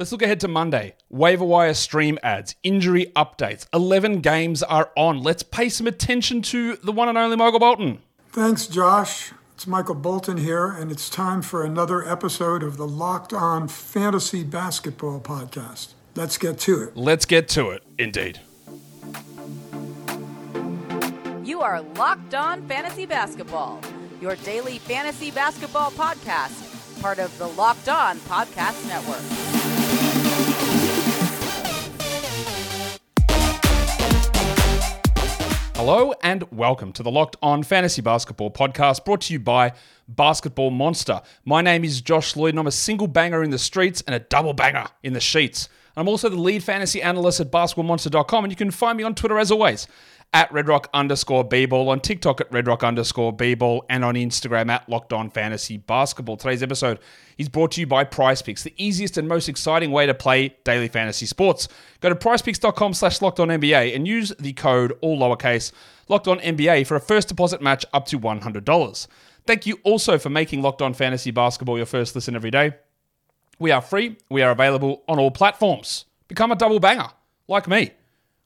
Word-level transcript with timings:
Let's 0.00 0.12
look 0.12 0.22
ahead 0.22 0.40
to 0.40 0.48
Monday. 0.48 0.94
Waiver 1.10 1.44
wire 1.44 1.74
stream 1.74 2.18
ads, 2.22 2.54
injury 2.62 3.12
updates. 3.14 3.66
11 3.74 4.20
games 4.20 4.62
are 4.62 4.90
on. 4.96 5.22
Let's 5.22 5.42
pay 5.42 5.68
some 5.68 5.86
attention 5.86 6.40
to 6.40 6.76
the 6.76 6.90
one 6.90 7.10
and 7.10 7.18
only 7.18 7.36
Michael 7.36 7.58
Bolton. 7.58 7.98
Thanks, 8.30 8.66
Josh. 8.66 9.32
It's 9.54 9.66
Michael 9.66 9.94
Bolton 9.94 10.38
here, 10.38 10.68
and 10.68 10.90
it's 10.90 11.10
time 11.10 11.42
for 11.42 11.62
another 11.66 12.02
episode 12.08 12.62
of 12.62 12.78
the 12.78 12.88
Locked 12.88 13.34
On 13.34 13.68
Fantasy 13.68 14.42
Basketball 14.42 15.20
Podcast. 15.20 15.88
Let's 16.14 16.38
get 16.38 16.58
to 16.60 16.84
it. 16.84 16.96
Let's 16.96 17.26
get 17.26 17.46
to 17.48 17.68
it, 17.68 17.82
indeed. 17.98 18.40
You 21.44 21.60
are 21.60 21.82
Locked 21.82 22.34
On 22.34 22.66
Fantasy 22.66 23.04
Basketball, 23.04 23.82
your 24.22 24.36
daily 24.36 24.78
fantasy 24.78 25.30
basketball 25.30 25.90
podcast, 25.90 27.02
part 27.02 27.18
of 27.18 27.36
the 27.36 27.48
Locked 27.48 27.90
On 27.90 28.16
Podcast 28.20 28.88
Network. 28.88 29.59
Hello 35.82 36.12
and 36.22 36.44
welcome 36.52 36.92
to 36.92 37.02
the 37.02 37.10
Locked 37.10 37.36
On 37.40 37.62
Fantasy 37.62 38.02
Basketball 38.02 38.50
podcast 38.50 39.02
brought 39.02 39.22
to 39.22 39.32
you 39.32 39.40
by 39.40 39.72
Basketball 40.06 40.70
Monster. 40.70 41.22
My 41.46 41.62
name 41.62 41.84
is 41.84 42.02
Josh 42.02 42.36
Lloyd 42.36 42.50
and 42.50 42.58
I'm 42.58 42.66
a 42.66 42.70
single 42.70 43.06
banger 43.06 43.42
in 43.42 43.48
the 43.48 43.58
streets 43.58 44.02
and 44.02 44.14
a 44.14 44.18
double 44.18 44.52
banger 44.52 44.88
in 45.02 45.14
the 45.14 45.20
sheets. 45.20 45.70
I'm 45.96 46.06
also 46.06 46.28
the 46.28 46.36
lead 46.36 46.62
fantasy 46.62 47.00
analyst 47.00 47.40
at 47.40 47.50
basketballmonster.com 47.50 48.44
and 48.44 48.52
you 48.52 48.56
can 48.56 48.70
find 48.70 48.98
me 48.98 49.04
on 49.04 49.14
Twitter 49.14 49.38
as 49.38 49.50
always 49.50 49.86
at 50.32 50.50
redrock 50.50 50.86
underscore 50.94 51.48
bball, 51.48 51.88
on 51.88 52.00
TikTok 52.00 52.40
at 52.40 52.50
redrock 52.50 52.86
underscore 52.86 53.36
bball, 53.36 53.82
and 53.88 54.04
on 54.04 54.14
Instagram 54.14 54.70
at 54.70 54.88
locked 54.88 55.12
on 55.12 55.30
fantasy 55.30 55.76
basketball. 55.76 56.36
Today's 56.36 56.62
episode 56.62 57.00
is 57.36 57.48
brought 57.48 57.72
to 57.72 57.80
you 57.80 57.86
by 57.86 58.04
Prize 58.04 58.42
Picks, 58.42 58.62
the 58.62 58.74
easiest 58.76 59.18
and 59.18 59.28
most 59.28 59.48
exciting 59.48 59.90
way 59.90 60.06
to 60.06 60.14
play 60.14 60.56
daily 60.64 60.88
fantasy 60.88 61.26
sports. 61.26 61.68
Go 62.00 62.08
to 62.08 62.14
prizepicks.com 62.14 62.94
slash 62.94 63.20
locked 63.20 63.40
on 63.40 63.48
NBA 63.48 63.94
and 63.94 64.06
use 64.06 64.32
the 64.38 64.52
code 64.52 64.96
all 65.00 65.18
lowercase 65.18 65.72
locked 66.10 66.28
on 66.28 66.38
NBA 66.40 66.86
for 66.86 66.96
a 66.96 67.00
first 67.00 67.28
deposit 67.28 67.62
match 67.62 67.86
up 67.92 68.06
to 68.06 68.18
$100. 68.18 69.06
Thank 69.46 69.66
you 69.66 69.78
also 69.84 70.18
for 70.18 70.28
making 70.28 70.60
Locked 70.60 70.82
On 70.82 70.92
Fantasy 70.92 71.30
Basketball 71.30 71.76
your 71.76 71.86
first 71.86 72.14
listen 72.14 72.36
every 72.36 72.50
day. 72.50 72.72
We 73.58 73.70
are 73.70 73.80
free, 73.80 74.16
we 74.28 74.42
are 74.42 74.50
available 74.50 75.02
on 75.08 75.18
all 75.18 75.30
platforms. 75.30 76.04
Become 76.28 76.52
a 76.52 76.56
double 76.56 76.80
banger, 76.80 77.08
like 77.48 77.68
me. 77.68 77.92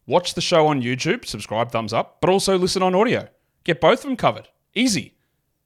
Watch 0.07 0.35
the 0.35 0.41
show 0.41 0.67
on 0.67 0.83
YouTube, 0.83 1.25
subscribe, 1.25 1.71
thumbs 1.71 1.93
up, 1.93 2.21
but 2.21 2.31
also 2.31 2.59
listen 2.59 2.83
on 2.83 2.95
audio. 2.95 3.29
Get 3.65 3.81
both 3.81 4.01
of 4.01 4.05
them 4.05 4.17
covered. 4.17 4.49
Easy. 4.75 5.15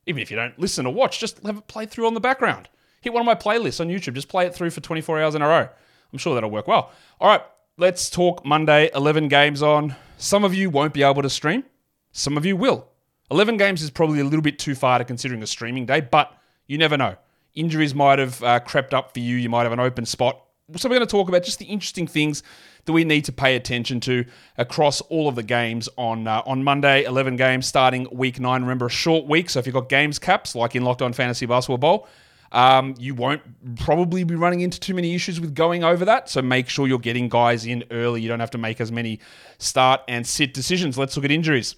Even 0.06 0.22
if 0.22 0.30
you 0.30 0.36
don't 0.36 0.58
listen 0.58 0.86
or 0.86 0.94
watch, 0.94 1.18
just 1.18 1.42
have 1.44 1.58
it 1.58 1.66
play 1.66 1.86
through 1.86 2.06
on 2.06 2.14
the 2.14 2.20
background. 2.20 2.68
Hit 3.00 3.12
one 3.12 3.20
of 3.20 3.26
my 3.26 3.34
playlists 3.34 3.80
on 3.80 3.88
YouTube, 3.88 4.14
just 4.14 4.28
play 4.28 4.46
it 4.46 4.54
through 4.54 4.70
for 4.70 4.80
24 4.80 5.20
hours 5.20 5.34
in 5.34 5.42
a 5.42 5.48
row. 5.48 5.68
I'm 6.12 6.18
sure 6.18 6.34
that'll 6.34 6.50
work 6.50 6.68
well. 6.68 6.92
All 7.20 7.28
right, 7.28 7.42
let's 7.76 8.08
talk 8.08 8.44
Monday. 8.44 8.90
11 8.94 9.28
games 9.28 9.62
on. 9.62 9.94
Some 10.16 10.44
of 10.44 10.54
you 10.54 10.70
won't 10.70 10.94
be 10.94 11.02
able 11.02 11.22
to 11.22 11.30
stream, 11.30 11.64
some 12.12 12.36
of 12.36 12.44
you 12.44 12.56
will. 12.56 12.88
11 13.30 13.56
games 13.56 13.82
is 13.82 13.90
probably 13.90 14.20
a 14.20 14.24
little 14.24 14.40
bit 14.40 14.58
too 14.58 14.74
far 14.74 14.98
to 14.98 15.04
considering 15.04 15.42
a 15.42 15.46
streaming 15.46 15.86
day, 15.86 16.00
but 16.00 16.32
you 16.66 16.78
never 16.78 16.96
know. 16.96 17.16
Injuries 17.54 17.94
might 17.94 18.18
have 18.18 18.42
uh, 18.42 18.60
crept 18.60 18.94
up 18.94 19.12
for 19.12 19.20
you. 19.20 19.36
You 19.36 19.48
might 19.48 19.64
have 19.64 19.72
an 19.72 19.80
open 19.80 20.06
spot. 20.06 20.40
So, 20.76 20.88
we're 20.88 20.96
going 20.96 21.06
to 21.06 21.10
talk 21.10 21.28
about 21.28 21.44
just 21.44 21.58
the 21.58 21.64
interesting 21.64 22.06
things 22.06 22.42
that 22.84 22.92
we 22.92 23.02
need 23.02 23.24
to 23.24 23.32
pay 23.32 23.56
attention 23.56 24.00
to 24.00 24.26
across 24.58 25.00
all 25.02 25.26
of 25.26 25.34
the 25.34 25.42
games 25.42 25.88
on 25.96 26.26
uh, 26.26 26.42
on 26.44 26.62
Monday. 26.62 27.04
11 27.04 27.36
games 27.36 27.66
starting 27.66 28.06
week 28.12 28.38
nine. 28.38 28.60
Remember, 28.60 28.86
a 28.86 28.90
short 28.90 29.26
week. 29.26 29.48
So 29.48 29.60
if 29.60 29.66
you've 29.66 29.74
got 29.74 29.88
games 29.88 30.18
caps 30.18 30.54
like 30.54 30.76
in 30.76 30.84
Locked 30.84 31.00
On 31.00 31.14
Fantasy 31.14 31.46
Basketball 31.46 31.78
Bowl, 31.78 32.08
um, 32.52 32.94
you 32.98 33.14
won't 33.14 33.40
probably 33.76 34.24
be 34.24 34.34
running 34.34 34.60
into 34.60 34.78
too 34.78 34.92
many 34.92 35.14
issues 35.14 35.40
with 35.40 35.54
going 35.54 35.84
over 35.84 36.04
that. 36.04 36.28
So 36.28 36.42
make 36.42 36.68
sure 36.68 36.86
you're 36.86 36.98
getting 36.98 37.30
guys 37.30 37.64
in 37.64 37.84
early. 37.90 38.20
You 38.20 38.28
don't 38.28 38.40
have 38.40 38.50
to 38.50 38.58
make 38.58 38.78
as 38.78 38.92
many 38.92 39.20
start 39.56 40.02
and 40.06 40.26
sit 40.26 40.52
decisions. 40.52 40.98
Let's 40.98 41.16
look 41.16 41.24
at 41.24 41.30
injuries. 41.30 41.76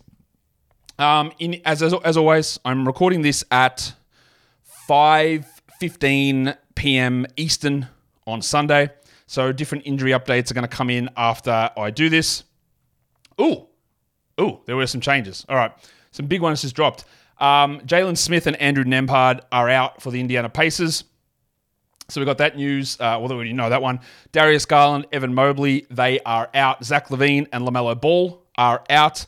Um, 0.98 1.32
in 1.38 1.60
as, 1.64 1.82
as 1.82 1.94
as 2.04 2.16
always, 2.16 2.58
I'm 2.64 2.86
recording 2.86 3.22
this 3.22 3.44
at 3.52 3.94
5:15 4.88 6.56
p.m. 6.74 7.26
Eastern 7.36 7.88
on 8.30 8.42
Sunday. 8.42 8.90
So 9.26 9.52
different 9.52 9.86
injury 9.86 10.12
updates 10.12 10.50
are 10.50 10.54
going 10.54 10.68
to 10.68 10.76
come 10.76 10.90
in 10.90 11.08
after 11.16 11.70
I 11.76 11.90
do 11.90 12.08
this. 12.08 12.44
Ooh, 13.40 13.66
ooh, 14.40 14.60
there 14.66 14.76
were 14.76 14.86
some 14.86 15.00
changes. 15.00 15.46
All 15.48 15.56
right, 15.56 15.72
some 16.10 16.26
big 16.26 16.40
ones 16.40 16.62
just 16.62 16.74
dropped. 16.74 17.04
Um, 17.38 17.80
Jalen 17.80 18.18
Smith 18.18 18.46
and 18.46 18.56
Andrew 18.56 18.84
Nembhard 18.84 19.40
are 19.50 19.68
out 19.68 20.02
for 20.02 20.10
the 20.10 20.20
Indiana 20.20 20.48
Pacers. 20.48 21.04
So 22.08 22.20
we 22.20 22.24
got 22.24 22.38
that 22.38 22.56
news. 22.56 22.98
Uh, 23.00 23.18
we 23.22 23.32
already 23.32 23.52
know 23.52 23.70
that 23.70 23.80
one. 23.80 24.00
Darius 24.32 24.66
Garland, 24.66 25.06
Evan 25.12 25.32
Mobley, 25.32 25.86
they 25.90 26.18
are 26.20 26.50
out. 26.54 26.84
Zach 26.84 27.08
LaVine 27.08 27.46
and 27.52 27.64
LaMelo 27.66 27.98
Ball 27.98 28.42
are 28.58 28.82
out. 28.90 29.26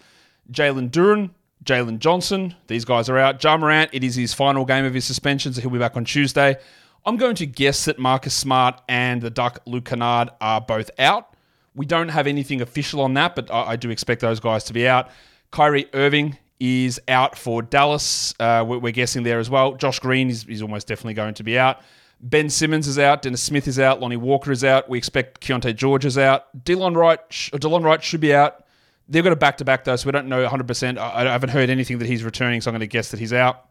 Jalen 0.51 0.91
Duren, 0.91 1.31
Jalen 1.65 2.01
Johnson, 2.01 2.55
these 2.67 2.85
guys 2.85 3.09
are 3.09 3.19
out. 3.19 3.43
Ja 3.43 3.57
Morant, 3.57 3.91
it 3.93 4.03
is 4.03 4.17
his 4.17 4.35
final 4.35 4.65
game 4.65 4.85
of 4.85 4.93
his 4.93 5.05
suspension, 5.05 5.53
so 5.53 5.61
he'll 5.61 5.71
be 5.71 5.79
back 5.79 5.97
on 5.97 6.05
Tuesday. 6.05 6.57
I'm 7.05 7.17
going 7.17 7.35
to 7.37 7.47
guess 7.47 7.87
that 7.87 7.99
Marcus 7.99 8.35
Smart 8.35 8.81
and 8.89 9.21
the 9.21 9.31
Duck 9.31 9.61
Luke 9.67 9.87
Kennard 9.87 10.31
are 10.41 10.61
both 10.61 10.91
out. 10.99 11.35
We 11.75 11.87
don't 11.87 12.09
have 12.09 12.27
anything 12.27 12.61
official 12.61 13.01
on 13.01 13.15
that, 13.15 13.35
but 13.35 13.51
I, 13.51 13.71
I 13.71 13.77
do 13.77 13.91
expect 13.91 14.21
those 14.21 14.41
guys 14.41 14.65
to 14.65 14.73
be 14.73 14.87
out. 14.87 15.11
Kyrie 15.51 15.87
Irving 15.95 16.39
is 16.61 17.01
out 17.09 17.37
for 17.37 17.61
Dallas. 17.61 18.35
Uh, 18.39 18.65
we're, 18.67 18.93
guessing 18.93 19.25
there 19.25 19.41
as 19.41 19.51
well. 19.51 19.75
Josh 19.75 19.99
Green 19.99 20.31
is, 20.31 20.63
almost 20.63 20.87
definitely 20.87 21.15
going 21.15 21.35
to 21.35 21.43
be 21.43 21.59
out. 21.59 21.81
Ben 22.21 22.49
Simmons 22.49 22.87
is 22.87 23.01
out. 23.01 23.23
Dennis 23.23 23.43
Smith 23.43 23.67
is 23.67 23.81
out. 23.81 24.01
Lonnie 24.01 24.17
Walker 24.17 24.53
is 24.53 24.63
out. 24.63 24.89
We 24.89 24.97
expect 24.97 25.41
Keyonte 25.41 25.75
George 25.75 26.05
is 26.05 26.17
out. 26.17 26.65
Delon 26.65 26.97
Wright, 26.97 27.19
or 27.53 27.59
Delon 27.59 27.83
Wright 27.83 28.03
should 28.03 28.21
be 28.21 28.33
out. 28.33 28.65
They've 29.09 29.25
got 29.25 29.33
a 29.33 29.37
back 29.37 29.57
to 29.59 29.65
back 29.65 29.83
though, 29.83 29.97
so 29.97 30.07
we 30.07 30.13
don't 30.13 30.29
know 30.29 30.47
100%. 30.47 30.99
I, 30.99 31.27
I 31.27 31.33
haven't 31.33 31.51
heard 31.51 31.69
anything 31.69 31.99
that 31.99 32.07
he's 32.07 32.23
returning, 32.23 32.61
so 32.61 32.71
I'm 32.71 32.75
going 32.75 32.81
to 32.81 32.87
guess 32.87 33.11
that 33.11 33.19
he's 33.19 33.33
out. 33.33 33.69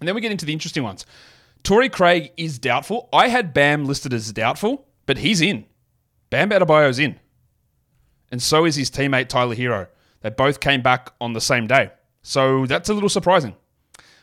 And 0.00 0.06
then 0.06 0.14
we 0.14 0.20
get 0.20 0.32
into 0.32 0.44
the 0.44 0.52
interesting 0.52 0.82
ones. 0.82 1.06
Torrey 1.62 1.88
Craig 1.88 2.32
is 2.36 2.58
doubtful. 2.58 3.08
I 3.12 3.28
had 3.28 3.54
Bam 3.54 3.84
listed 3.84 4.12
as 4.12 4.32
doubtful, 4.32 4.86
but 5.06 5.18
he's 5.18 5.40
in. 5.40 5.64
Bam 6.30 6.50
Adebayo's 6.50 6.98
in. 6.98 7.20
And 8.30 8.42
so 8.42 8.64
is 8.64 8.76
his 8.76 8.90
teammate 8.90 9.28
Tyler 9.28 9.54
Herro. 9.54 9.88
They 10.22 10.30
both 10.30 10.60
came 10.60 10.82
back 10.82 11.12
on 11.20 11.34
the 11.34 11.40
same 11.40 11.66
day. 11.66 11.90
So 12.22 12.66
that's 12.66 12.88
a 12.88 12.94
little 12.94 13.08
surprising. 13.08 13.54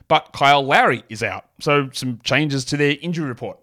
But 0.08 0.32
Kyle 0.34 0.64
Lowry 0.64 1.04
is 1.08 1.22
out. 1.22 1.46
So 1.60 1.90
some 1.94 2.20
changes 2.24 2.66
to 2.66 2.78
their 2.78 2.98
injury 3.02 3.28
report. 3.28 3.60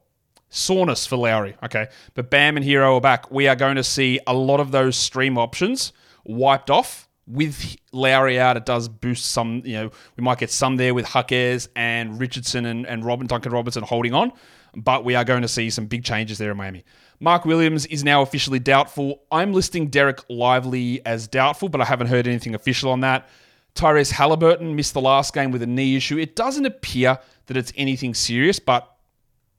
Soreness 0.48 1.06
for 1.06 1.16
Lowry. 1.16 1.56
Okay. 1.64 1.88
But 2.14 2.30
Bam 2.30 2.56
and 2.56 2.64
Herro 2.64 2.96
are 2.96 3.00
back. 3.00 3.30
We 3.30 3.48
are 3.48 3.56
going 3.56 3.76
to 3.76 3.82
see 3.82 4.20
a 4.26 4.34
lot 4.34 4.60
of 4.60 4.70
those 4.70 4.96
stream 4.96 5.36
options 5.36 5.92
wiped 6.24 6.70
off 6.70 7.05
with 7.26 7.76
Lowry 7.92 8.38
out, 8.38 8.56
it 8.56 8.66
does 8.66 8.88
boost 8.88 9.26
some. 9.26 9.62
You 9.64 9.74
know, 9.74 9.90
we 10.16 10.22
might 10.22 10.38
get 10.38 10.50
some 10.50 10.76
there 10.76 10.94
with 10.94 11.12
Jaquez 11.14 11.68
and 11.74 12.20
Richardson 12.20 12.66
and, 12.66 12.86
and 12.86 13.04
Robin 13.04 13.26
Duncan 13.26 13.52
Robinson 13.52 13.82
holding 13.82 14.14
on, 14.14 14.32
but 14.74 15.04
we 15.04 15.14
are 15.14 15.24
going 15.24 15.42
to 15.42 15.48
see 15.48 15.70
some 15.70 15.86
big 15.86 16.04
changes 16.04 16.38
there 16.38 16.50
in 16.50 16.56
Miami. 16.56 16.84
Mark 17.18 17.44
Williams 17.44 17.86
is 17.86 18.04
now 18.04 18.22
officially 18.22 18.58
doubtful. 18.58 19.22
I'm 19.32 19.52
listing 19.52 19.90
Dereck 19.90 20.24
Lively 20.28 21.04
as 21.06 21.26
doubtful, 21.26 21.68
but 21.68 21.80
I 21.80 21.84
haven't 21.84 22.08
heard 22.08 22.26
anything 22.26 22.54
official 22.54 22.90
on 22.90 23.00
that. 23.00 23.28
Tyrese 23.74 24.10
Halliburton 24.10 24.74
missed 24.74 24.94
the 24.94 25.00
last 25.00 25.34
game 25.34 25.50
with 25.50 25.62
a 25.62 25.66
knee 25.66 25.96
issue. 25.96 26.18
It 26.18 26.36
doesn't 26.36 26.64
appear 26.64 27.18
that 27.46 27.56
it's 27.56 27.72
anything 27.76 28.14
serious, 28.14 28.58
but 28.58 28.90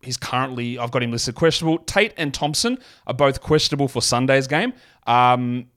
he's 0.02 0.18
currently, 0.18 0.78
I've 0.78 0.92
got 0.92 1.04
him 1.04 1.12
listed 1.12 1.36
questionable. 1.36 1.80
Tate 1.80 2.14
and 2.18 2.34
Thompson 2.34 2.78
are 3.06 3.14
both 3.14 3.42
questionable 3.42 3.88
for 3.88 4.02
Sunday's 4.02 4.48
game. 4.48 4.74
Um, 5.06 5.68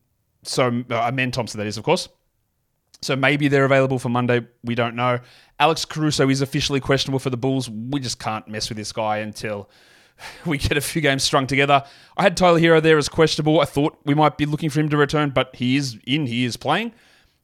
so 0.42 0.84
uh, 0.90 0.94
Amen 0.94 1.30
Thompson, 1.30 1.58
that 1.58 1.66
is, 1.66 1.76
of 1.76 1.84
course. 1.84 2.08
So 3.02 3.16
maybe 3.16 3.48
they're 3.48 3.64
available 3.64 3.98
for 3.98 4.10
Monday. 4.10 4.46
We 4.62 4.74
don't 4.74 4.94
know. 4.94 5.20
Alex 5.58 5.84
Caruso 5.84 6.28
is 6.28 6.42
officially 6.42 6.80
questionable 6.80 7.18
for 7.18 7.30
the 7.30 7.36
Bulls. 7.36 7.68
We 7.70 8.00
just 8.00 8.18
can't 8.18 8.46
mess 8.46 8.68
with 8.68 8.76
this 8.76 8.92
guy 8.92 9.18
until 9.18 9.70
we 10.46 10.58
get 10.58 10.76
a 10.76 10.80
few 10.80 11.00
games 11.00 11.22
strung 11.22 11.46
together. 11.46 11.84
I 12.16 12.22
had 12.22 12.36
Tyler 12.36 12.60
Herro 12.60 12.82
there 12.82 12.98
as 12.98 13.08
questionable. 13.08 13.60
I 13.60 13.64
thought 13.64 13.98
we 14.04 14.14
might 14.14 14.36
be 14.36 14.46
looking 14.46 14.70
for 14.70 14.80
him 14.80 14.88
to 14.90 14.96
return, 14.96 15.30
but 15.30 15.54
he 15.56 15.76
is 15.76 15.98
in. 16.06 16.26
He 16.26 16.44
is 16.44 16.56
playing. 16.56 16.92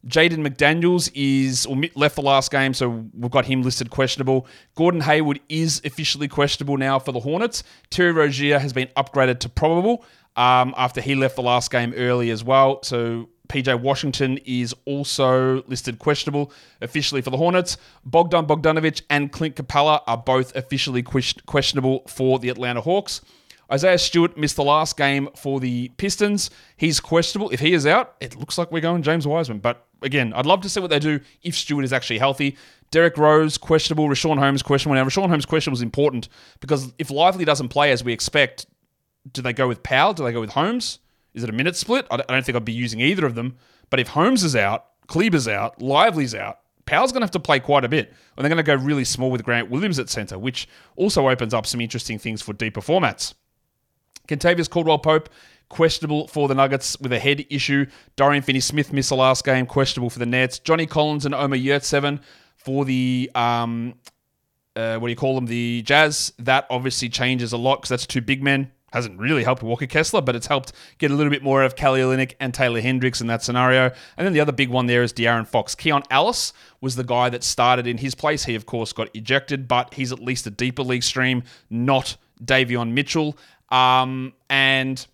Jaden 0.06 0.46
McDaniels 0.46 1.10
is 1.14 1.66
left 1.96 2.14
the 2.14 2.22
last 2.22 2.52
game, 2.52 2.74
so 2.74 3.08
we've 3.12 3.30
got 3.30 3.44
him 3.44 3.62
listed 3.62 3.90
questionable. 3.90 4.46
Gordon 4.76 5.00
Hayward 5.00 5.40
is 5.48 5.82
officially 5.84 6.28
questionable 6.28 6.76
now 6.76 7.00
for 7.00 7.10
the 7.10 7.18
Hornets. 7.18 7.64
Terry 7.90 8.12
Rozier 8.12 8.60
has 8.60 8.72
been 8.72 8.86
upgraded 8.96 9.40
to 9.40 9.48
probable 9.48 10.04
um, 10.36 10.74
after 10.76 11.00
he 11.00 11.14
left 11.14 11.36
the 11.36 11.42
last 11.42 11.70
game 11.70 11.92
early 11.96 12.30
as 12.30 12.44
well. 12.44 12.82
So 12.82 13.28
PJ 13.48 13.80
Washington 13.80 14.38
is 14.44 14.74
also 14.84 15.62
listed 15.66 15.98
questionable 15.98 16.52
officially 16.80 17.22
for 17.22 17.30
the 17.30 17.36
Hornets. 17.36 17.76
Bogdan 18.04 18.46
Bogdanovic 18.46 19.02
and 19.10 19.32
Clint 19.32 19.56
Capela 19.56 20.02
are 20.06 20.18
both 20.18 20.54
officially 20.56 21.02
questionable 21.02 22.02
for 22.08 22.38
the 22.38 22.48
Atlanta 22.48 22.80
Hawks. 22.80 23.20
Isaiah 23.72 23.98
Stewart 23.98 24.36
missed 24.38 24.56
the 24.56 24.62
last 24.62 24.96
game 24.96 25.28
for 25.34 25.58
the 25.58 25.88
Pistons. 25.96 26.50
He's 26.76 27.00
questionable. 27.00 27.50
If 27.50 27.58
he 27.58 27.72
is 27.72 27.84
out, 27.84 28.14
it 28.20 28.36
looks 28.36 28.58
like 28.58 28.70
we're 28.70 28.80
going 28.80 29.02
James 29.02 29.26
Wiseman. 29.26 29.58
But 29.58 29.84
again, 30.02 30.32
I'd 30.34 30.46
love 30.46 30.60
to 30.60 30.68
see 30.68 30.78
what 30.78 30.90
they 30.90 31.00
do 31.00 31.18
if 31.42 31.56
Stewart 31.56 31.84
is 31.84 31.92
actually 31.92 32.18
healthy. 32.18 32.56
Derrick 32.92 33.18
Rose, 33.18 33.58
questionable. 33.58 34.08
Richaun 34.08 34.38
Holmes, 34.38 34.62
questionable. 34.62 35.02
Now, 35.02 35.08
Richaun 35.08 35.28
Holmes, 35.28 35.46
question 35.46 35.72
was 35.72 35.82
important 35.82 36.28
because 36.60 36.92
if 36.98 37.10
Lively 37.10 37.44
doesn't 37.44 37.68
play 37.70 37.90
as 37.90 38.04
we 38.04 38.12
expect, 38.12 38.66
do 39.32 39.42
they 39.42 39.52
go 39.52 39.68
with 39.68 39.82
Powell? 39.82 40.14
Do 40.14 40.24
they 40.24 40.32
go 40.32 40.40
with 40.40 40.50
Holmes? 40.50 40.98
Is 41.34 41.42
it 41.42 41.50
a 41.50 41.52
minute 41.52 41.76
split? 41.76 42.06
I 42.10 42.16
don't 42.16 42.44
think 42.44 42.56
I'd 42.56 42.64
be 42.64 42.72
using 42.72 43.00
either 43.00 43.26
of 43.26 43.34
them. 43.34 43.56
But 43.90 44.00
if 44.00 44.08
Holmes 44.08 44.42
is 44.42 44.56
out, 44.56 44.86
Kleber's 45.06 45.46
out, 45.46 45.80
Lively's 45.80 46.34
out, 46.34 46.60
Powell's 46.86 47.12
going 47.12 47.20
to 47.20 47.26
have 47.26 47.32
to 47.32 47.40
play 47.40 47.60
quite 47.60 47.84
a 47.84 47.88
bit. 47.88 48.12
And 48.36 48.44
they're 48.44 48.48
going 48.48 48.56
to 48.56 48.62
go 48.62 48.74
really 48.74 49.04
small 49.04 49.30
with 49.30 49.44
Grant 49.44 49.70
Williams 49.70 49.98
at 49.98 50.08
centre, 50.08 50.38
which 50.38 50.68
also 50.96 51.28
opens 51.28 51.52
up 51.52 51.66
some 51.66 51.80
interesting 51.80 52.18
things 52.18 52.42
for 52.42 52.52
deeper 52.52 52.80
formats. 52.80 53.34
Kentavious 54.28 54.70
Caldwell 54.70 54.98
Pope, 54.98 55.28
questionable 55.68 56.26
for 56.28 56.48
the 56.48 56.54
Nuggets 56.54 56.98
with 57.00 57.12
a 57.12 57.18
head 57.18 57.44
issue. 57.50 57.86
Dorian 58.16 58.42
Finney 58.42 58.60
Smith 58.60 58.92
missed 58.92 59.10
the 59.10 59.16
last 59.16 59.44
game, 59.44 59.66
questionable 59.66 60.10
for 60.10 60.18
the 60.18 60.26
Nets. 60.26 60.58
Johnny 60.58 60.86
Collins 60.86 61.26
and 61.26 61.34
Omer 61.34 61.56
Yurtseven 61.56 62.20
for 62.56 62.84
the 62.84 63.30
um, 63.34 63.94
uh, 64.76 64.98
what 64.98 65.08
do 65.08 65.10
you 65.10 65.16
call 65.16 65.34
them? 65.34 65.46
The 65.46 65.82
Jazz. 65.82 66.32
That 66.38 66.66
obviously 66.70 67.08
changes 67.08 67.52
a 67.52 67.56
lot 67.56 67.76
because 67.76 67.88
that's 67.88 68.06
two 68.06 68.20
big 68.20 68.42
men. 68.42 68.70
Hasn't 68.92 69.18
really 69.18 69.42
helped 69.42 69.62
Walker 69.62 69.86
Kessler, 69.86 70.20
but 70.20 70.36
it's 70.36 70.46
helped 70.46 70.72
get 70.98 71.10
a 71.10 71.14
little 71.14 71.30
bit 71.30 71.42
more 71.42 71.62
of 71.64 71.74
Kelly 71.74 72.00
Olynyk 72.00 72.34
and 72.38 72.54
Taylor 72.54 72.80
Hendricks 72.80 73.20
in 73.20 73.26
that 73.26 73.42
scenario. 73.42 73.90
And 74.16 74.24
then 74.26 74.32
the 74.32 74.40
other 74.40 74.52
big 74.52 74.68
one 74.68 74.86
there 74.86 75.02
is 75.02 75.12
De'Aaron 75.12 75.46
Fox. 75.46 75.74
Keon 75.74 76.04
Ellis 76.10 76.52
was 76.80 76.94
the 76.94 77.04
guy 77.04 77.28
that 77.30 77.42
started 77.42 77.86
in 77.86 77.98
his 77.98 78.14
place. 78.14 78.44
He, 78.44 78.54
of 78.54 78.64
course, 78.64 78.92
got 78.92 79.08
ejected, 79.14 79.66
but 79.66 79.94
he's 79.94 80.12
at 80.12 80.20
least 80.20 80.46
a 80.46 80.50
deeper 80.50 80.82
league 80.82 81.02
stream, 81.02 81.42
not 81.68 82.16
Davion 82.44 82.92
Mitchell. 82.92 83.36
Um, 83.70 84.32
and 84.48 85.04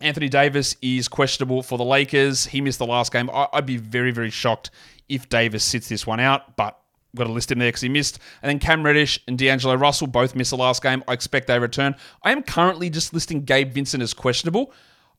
Anthony 0.00 0.28
Davis 0.28 0.74
is 0.82 1.06
questionable 1.06 1.62
for 1.62 1.78
the 1.78 1.84
Lakers. 1.84 2.46
He 2.46 2.60
missed 2.60 2.80
the 2.80 2.86
last 2.86 3.12
game. 3.12 3.30
I'd 3.32 3.64
be 3.64 3.76
very, 3.76 4.10
very 4.10 4.30
shocked 4.30 4.70
if 5.08 5.28
Davis 5.28 5.62
sits 5.62 5.88
this 5.88 6.06
one 6.06 6.18
out, 6.18 6.56
but 6.56 6.81
got 7.16 7.24
to 7.24 7.32
list 7.32 7.50
him 7.50 7.58
there 7.58 7.68
because 7.68 7.82
he 7.82 7.88
missed. 7.88 8.18
And 8.42 8.48
then 8.48 8.58
Cam 8.58 8.82
Reddish 8.82 9.20
and 9.28 9.38
D'Angelo 9.38 9.74
Russell 9.74 10.06
both 10.06 10.34
missed 10.34 10.50
the 10.50 10.56
last 10.56 10.82
game. 10.82 11.02
I 11.06 11.12
expect 11.12 11.46
they 11.46 11.58
return. 11.58 11.94
I 12.22 12.32
am 12.32 12.42
currently 12.42 12.90
just 12.90 13.12
listing 13.12 13.44
Gabe 13.44 13.72
Vincent 13.72 14.02
as 14.02 14.14
questionable. 14.14 14.72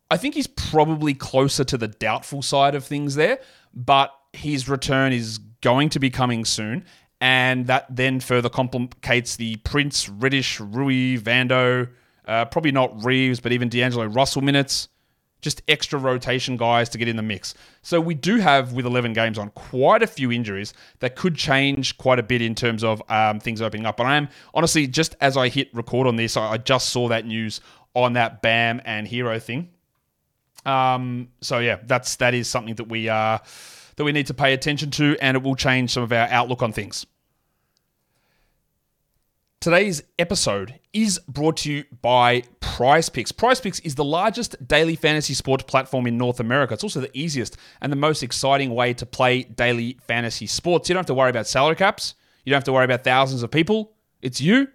I 0.10 0.18
think 0.18 0.36
he's 0.36 0.48
probably 0.48 1.14
closer 1.14 1.64
to 1.64 1.78
the 1.78 1.88
doubtful 1.88 2.42
side 2.42 2.76
of 2.76 2.86
things 2.86 3.16
there, 3.16 3.40
but 3.74 4.14
his 4.34 4.68
return 4.68 5.14
is 5.14 5.40
going 5.62 5.90
to 5.90 6.00
be 6.00 6.10
coming 6.10 6.46
soon. 6.46 6.86
And 7.22 7.68
that 7.68 7.86
then 7.90 8.20
further 8.20 8.50
complicates 8.50 9.38
the 9.38 9.56
Prince, 9.58 10.10
Reddish, 10.10 10.60
Rui, 10.60 11.18
Vando, 11.18 11.90
uh, 12.26 12.46
probably 12.46 12.72
not 12.72 13.04
Reeves, 13.06 13.40
but 13.40 13.54
even 13.54 13.70
D'Angelo 13.70 14.06
Russell 14.06 14.42
minutes 14.42 14.90
just 15.44 15.62
extra 15.68 16.00
rotation 16.00 16.58
guys 16.58 16.90
to 16.90 16.98
get 16.98 17.08
in 17.08 17.16
the 17.16 17.22
mix. 17.22 17.54
So 17.84 18.02
we 18.02 18.16
do 18.16 18.38
have, 18.38 18.74
with 18.74 18.86
11 18.88 19.14
games 19.14 19.38
on, 19.38 19.50
quite 19.52 20.02
a 20.02 20.08
few 20.08 20.32
injuries 20.32 20.74
that 21.00 21.16
could 21.16 21.36
change 21.36 21.98
quite 21.98 22.18
a 22.18 22.24
bit 22.24 22.42
in 22.42 22.56
terms 22.56 22.84
of 22.84 23.04
um, 23.12 23.40
things 23.40 23.62
opening 23.62 23.86
up. 23.86 23.98
But 23.98 24.08
I 24.08 24.16
am, 24.16 24.30
honestly, 24.54 24.88
just 24.88 25.16
as 25.22 25.38
I 25.38 25.50
hit 25.50 25.70
record 25.76 26.08
on 26.08 26.16
this, 26.16 26.36
I 26.36 26.58
just 26.58 26.90
saw 26.90 27.10
that 27.10 27.26
news 27.26 27.62
on 27.94 28.14
that 28.14 28.42
Bam 28.42 28.82
and 28.86 29.08
Herro 29.08 29.40
thing. 29.40 29.70
Um, 30.66 31.28
so 31.42 31.60
yeah, 31.60 31.78
that's 31.84 32.16
that 32.16 32.34
is 32.34 32.48
something 32.48 32.76
that 32.76 32.86
we 32.86 33.10
uh, 33.10 33.38
that 33.98 34.04
we 34.04 34.14
need 34.14 34.28
to 34.28 34.34
pay 34.34 34.54
attention 34.54 34.92
to, 34.92 35.18
and 35.22 35.36
it 35.36 35.44
will 35.44 35.56
change 35.56 35.92
some 35.92 36.04
of 36.04 36.12
our 36.12 36.28
outlook 36.30 36.64
on 36.64 36.72
things. 36.72 37.06
Today's 39.60 40.04
episode 40.20 40.80
is 40.92 41.20
brought 41.28 41.58
to 41.58 41.72
you 41.72 41.84
by 42.02 42.44
Prize 42.74 43.08
Picks. 43.08 43.32
Prize 43.32 43.62
Picks 43.62 43.80
is 43.82 43.94
the 43.94 44.04
largest 44.04 44.68
daily 44.68 44.96
fantasy 44.96 45.36
sports 45.36 45.64
platform 45.64 46.08
in 46.08 46.18
North 46.18 46.40
America. 46.40 46.74
It's 46.74 46.84
also 46.84 47.02
the 47.02 47.16
easiest 47.16 47.56
and 47.82 47.92
the 47.92 47.96
most 47.96 48.24
exciting 48.24 48.74
way 48.74 48.96
to 48.96 49.06
play 49.06 49.44
daily 49.44 50.00
fantasy 50.08 50.48
sports. 50.48 50.90
You 50.90 50.96
don't 50.96 51.02
have 51.02 51.06
to 51.06 51.14
worry 51.14 51.30
about 51.30 51.46
salary 51.46 51.76
caps, 51.76 52.16
you 52.44 52.50
don't 52.50 52.58
have 52.58 52.64
to 52.64 52.74
worry 52.74 52.86
about 52.86 53.04
thousands 53.04 53.44
of 53.44 53.52
people. 53.52 53.94
It's 54.24 54.42
you 54.42 54.70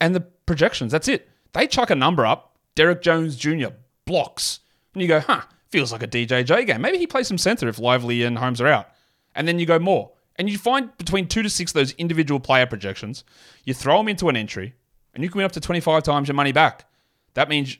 and 0.00 0.16
the 0.16 0.22
projections. 0.46 0.90
That's 0.90 1.06
it. 1.06 1.28
They 1.52 1.68
chuck 1.68 1.90
a 1.90 1.94
number 1.94 2.26
up, 2.26 2.56
Derrick 2.74 3.02
Jones 3.02 3.36
Jr. 3.36 3.68
blocks, 4.04 4.58
and 4.92 5.00
you 5.00 5.06
go, 5.06 5.20
huh, 5.20 5.42
feels 5.70 5.92
like 5.92 6.02
a 6.02 6.08
DJJ 6.08 6.66
game. 6.66 6.80
Maybe 6.80 6.98
he 6.98 7.06
plays 7.06 7.28
some 7.28 7.38
center 7.38 7.68
if 7.68 7.78
Lively 7.78 8.24
and 8.24 8.36
Holmes 8.36 8.60
are 8.60 8.66
out. 8.66 8.88
And 9.36 9.46
then 9.46 9.60
you 9.60 9.66
go 9.66 9.78
more 9.78 10.10
and 10.34 10.50
you 10.50 10.58
find 10.58 10.90
between 10.98 11.28
two 11.28 11.44
to 11.44 11.50
six 11.50 11.70
of 11.70 11.74
those 11.74 11.92
individual 11.92 12.40
player 12.40 12.66
projections, 12.66 13.22
you 13.62 13.74
throw 13.74 13.98
them 13.98 14.08
into 14.08 14.28
an 14.28 14.36
entry, 14.36 14.74
and 15.14 15.22
you 15.22 15.30
can 15.30 15.38
win 15.38 15.44
up 15.44 15.52
to 15.52 15.60
25 15.60 16.02
times 16.02 16.26
your 16.26 16.34
money 16.34 16.50
back. 16.50 16.88
That 17.34 17.48
means 17.48 17.78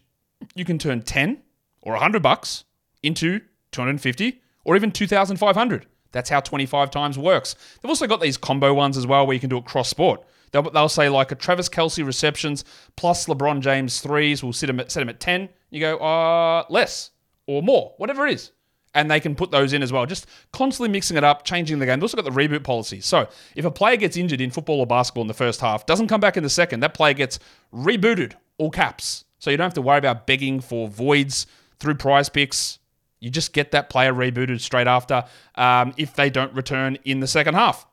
you 0.54 0.64
can 0.64 0.78
turn 0.78 1.02
10 1.02 1.42
or 1.82 1.92
100 1.92 2.22
bucks 2.22 2.64
into 3.02 3.40
250 3.72 4.40
or 4.64 4.76
even 4.76 4.90
2,500. 4.90 5.86
That's 6.12 6.30
how 6.30 6.40
25 6.40 6.90
times 6.90 7.18
works. 7.18 7.54
They've 7.80 7.88
also 7.88 8.06
got 8.06 8.20
these 8.20 8.36
combo 8.36 8.74
ones 8.74 8.96
as 8.96 9.06
well 9.06 9.26
where 9.26 9.34
you 9.34 9.40
can 9.40 9.50
do 9.50 9.56
it 9.56 9.64
cross 9.64 9.88
sport. 9.88 10.22
They'll, 10.50 10.70
they'll 10.70 10.88
say 10.88 11.08
like 11.08 11.32
a 11.32 11.34
Travis 11.34 11.68
Kelce 11.68 12.04
receptions 12.04 12.64
plus 12.96 13.26
LeBron 13.26 13.60
James 13.60 14.00
threes 14.00 14.42
will 14.42 14.52
set 14.52 14.68
him 14.68 14.80
at, 14.80 14.92
set 14.92 15.08
at 15.08 15.20
10. 15.20 15.48
You 15.70 15.80
go, 15.80 15.96
uh, 15.98 16.64
less 16.68 17.10
or 17.46 17.62
more, 17.62 17.94
whatever 17.96 18.26
it 18.26 18.34
is 18.34 18.52
and 18.94 19.10
they 19.10 19.20
can 19.20 19.34
put 19.34 19.50
those 19.50 19.72
in 19.72 19.82
as 19.82 19.92
well. 19.92 20.06
Just 20.06 20.26
constantly 20.52 20.90
mixing 20.90 21.16
it 21.16 21.24
up, 21.24 21.44
changing 21.44 21.78
the 21.78 21.86
game. 21.86 21.98
They've 21.98 22.04
also 22.04 22.20
got 22.20 22.24
the 22.24 22.30
reboot 22.30 22.64
policy. 22.64 23.00
So 23.00 23.28
if 23.56 23.64
a 23.64 23.70
player 23.70 23.96
gets 23.96 24.16
injured 24.16 24.40
in 24.40 24.50
football 24.50 24.80
or 24.80 24.86
basketball 24.86 25.22
in 25.22 25.28
the 25.28 25.34
first 25.34 25.60
half, 25.60 25.86
doesn't 25.86 26.08
come 26.08 26.20
back 26.20 26.36
in 26.36 26.42
the 26.42 26.50
second, 26.50 26.80
that 26.80 26.94
player 26.94 27.14
gets 27.14 27.38
rebooted, 27.72 28.34
all 28.58 28.70
caps. 28.70 29.24
So 29.42 29.50
you 29.50 29.56
don't 29.56 29.64
have 29.64 29.74
to 29.74 29.82
worry 29.82 29.98
about 29.98 30.24
begging 30.24 30.60
for 30.60 30.86
voids 30.86 31.48
through 31.80 31.96
prize 31.96 32.28
picks. 32.28 32.78
You 33.18 33.28
just 33.28 33.52
get 33.52 33.72
that 33.72 33.90
player 33.90 34.14
rebooted 34.14 34.60
straight 34.60 34.86
after 34.86 35.24
um, 35.56 35.92
if 35.96 36.14
they 36.14 36.30
don't 36.30 36.54
return 36.54 36.96
in 37.04 37.18
the 37.18 37.26
second 37.26 37.54
half. 37.54 37.84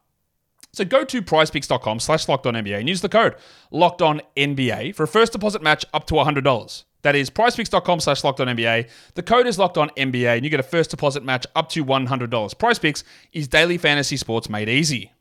So 0.73 0.85
go 0.85 1.03
to 1.03 1.23
prizepicks.com 1.23 2.01
slash 2.01 2.27
locked 2.27 2.45
on 2.45 2.53
NBA 2.53 2.77
and 2.77 2.87
use 2.87 3.01
the 3.01 3.09
code 3.09 3.35
locked 3.71 4.03
on 4.03 4.21
NBA 4.37 4.93
for 4.93 5.01
a 5.01 5.07
first 5.07 5.31
deposit 5.33 5.63
match 5.63 5.83
up 5.91 6.05
to 6.05 6.13
$100. 6.13 6.83
That 7.01 7.15
is 7.15 7.31
prizepicks.com 7.31 7.99
slash 7.99 8.23
locked 8.23 8.39
on 8.39 8.45
NBA. 8.45 8.87
The 9.15 9.23
code 9.23 9.47
is 9.47 9.57
locked 9.57 9.79
on 9.79 9.89
NBA 9.97 10.35
and 10.35 10.43
you 10.43 10.51
get 10.51 10.59
a 10.59 10.63
first 10.63 10.91
deposit 10.91 11.23
match 11.23 11.47
up 11.55 11.69
to 11.69 11.83
$100. 11.83 12.29
PrizePicks 12.29 13.03
is 13.33 13.47
daily 13.47 13.79
fantasy 13.79 14.17
sports 14.17 14.49
made 14.49 14.69
easy. 14.69 15.13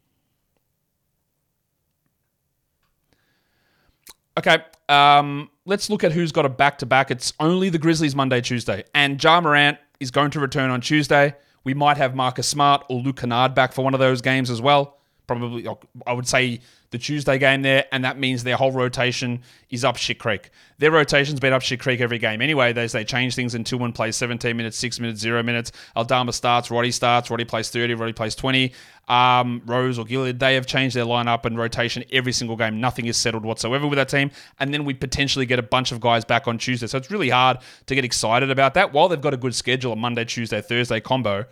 Okay, 4.38 4.58
um, 4.88 5.50
let's 5.64 5.90
look 5.90 6.04
at 6.04 6.12
who's 6.12 6.30
got 6.30 6.46
a 6.46 6.48
back 6.48 6.78
to 6.78 6.86
back. 6.86 7.10
It's 7.10 7.32
only 7.40 7.70
the 7.70 7.78
Grizzlies 7.78 8.14
Monday, 8.14 8.40
Tuesday. 8.40 8.84
And 8.94 9.22
Ja 9.22 9.40
Morant 9.40 9.78
is 9.98 10.12
going 10.12 10.30
to 10.30 10.38
return 10.38 10.70
on 10.70 10.80
Tuesday. 10.80 11.34
We 11.64 11.74
might 11.74 11.96
have 11.96 12.14
Marcus 12.14 12.46
Smart 12.46 12.84
or 12.88 13.00
Luke 13.00 13.16
Kennard 13.16 13.56
back 13.56 13.72
for 13.72 13.82
one 13.82 13.94
of 13.94 14.00
those 14.00 14.22
games 14.22 14.48
as 14.48 14.62
well. 14.62 14.98
Probably, 15.26 15.66
I 16.06 16.12
would 16.12 16.28
say 16.28 16.60
the 16.90 16.98
Tuesday 16.98 17.38
game 17.38 17.62
there, 17.62 17.84
and 17.92 18.04
that 18.04 18.18
means 18.18 18.44
their 18.44 18.56
whole 18.56 18.72
rotation 18.72 19.42
is 19.68 19.84
up 19.84 19.96
shit 19.96 20.18
creek. 20.18 20.50
Their 20.78 20.90
rotation's 20.90 21.40
been 21.40 21.52
up 21.52 21.60
shit 21.60 21.80
creek 21.80 22.00
every 22.00 22.18
game 22.18 22.40
anyway. 22.40 22.72
They, 22.72 22.86
they 22.86 23.04
change 23.04 23.34
things 23.34 23.54
in 23.54 23.64
2 23.64 23.76
1 23.76 23.92
plays 23.92 24.16
17 24.16 24.56
minutes, 24.56 24.78
6 24.78 25.00
minutes, 25.00 25.20
0 25.20 25.42
minutes. 25.42 25.72
Aldama 25.96 26.32
starts, 26.32 26.70
Roddy 26.70 26.90
starts, 26.90 27.30
Roddy 27.30 27.44
plays 27.44 27.68
30, 27.68 27.94
Roddy 27.94 28.12
plays 28.12 28.34
20. 28.34 28.72
Um, 29.08 29.62
Rose 29.64 29.98
or 29.98 30.04
Gilyard, 30.04 30.38
they 30.38 30.54
have 30.54 30.66
changed 30.66 30.94
their 30.94 31.04
lineup 31.04 31.44
and 31.46 31.58
rotation 31.58 32.04
every 32.12 32.32
single 32.32 32.56
game. 32.56 32.80
Nothing 32.80 33.06
is 33.06 33.16
settled 33.16 33.44
whatsoever 33.44 33.86
with 33.86 33.96
that 33.96 34.08
team. 34.08 34.30
And 34.60 34.72
then 34.72 34.84
we 34.84 34.94
potentially 34.94 35.46
get 35.46 35.58
a 35.58 35.62
bunch 35.62 35.92
of 35.92 36.00
guys 36.00 36.24
back 36.24 36.46
on 36.46 36.58
Tuesday. 36.58 36.86
So 36.86 36.98
it's 36.98 37.10
really 37.10 37.30
hard 37.30 37.58
to 37.86 37.94
get 37.94 38.04
excited 38.04 38.50
about 38.50 38.74
that. 38.74 38.92
While 38.92 39.08
they've 39.08 39.20
got 39.20 39.34
a 39.34 39.38
good 39.38 39.54
schedule, 39.54 39.92
a 39.92 39.96
Monday, 39.96 40.24
Tuesday, 40.24 40.60
Thursday 40.60 41.00
combo, 41.00 41.46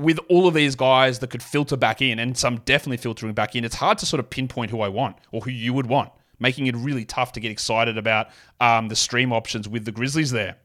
with 0.00 0.18
all 0.28 0.46
of 0.46 0.54
these 0.54 0.74
guys 0.74 1.18
that 1.20 1.30
could 1.30 1.42
filter 1.42 1.76
back 1.76 2.02
in, 2.02 2.18
and 2.18 2.36
some 2.36 2.56
definitely 2.64 2.96
filtering 2.96 3.34
back 3.34 3.54
in, 3.54 3.64
it's 3.64 3.76
hard 3.76 3.98
to 3.98 4.06
sort 4.06 4.20
of 4.20 4.30
pinpoint 4.30 4.70
who 4.70 4.80
I 4.80 4.88
want 4.88 5.16
or 5.32 5.40
who 5.42 5.50
you 5.50 5.72
would 5.72 5.86
want, 5.86 6.10
making 6.38 6.66
it 6.66 6.76
really 6.76 7.04
tough 7.04 7.32
to 7.32 7.40
get 7.40 7.50
excited 7.50 7.98
about 7.98 8.28
um, 8.60 8.88
the 8.88 8.96
stream 8.96 9.32
options 9.32 9.68
with 9.68 9.84
the 9.84 9.92
Grizzlies 9.92 10.30
there. 10.30 10.56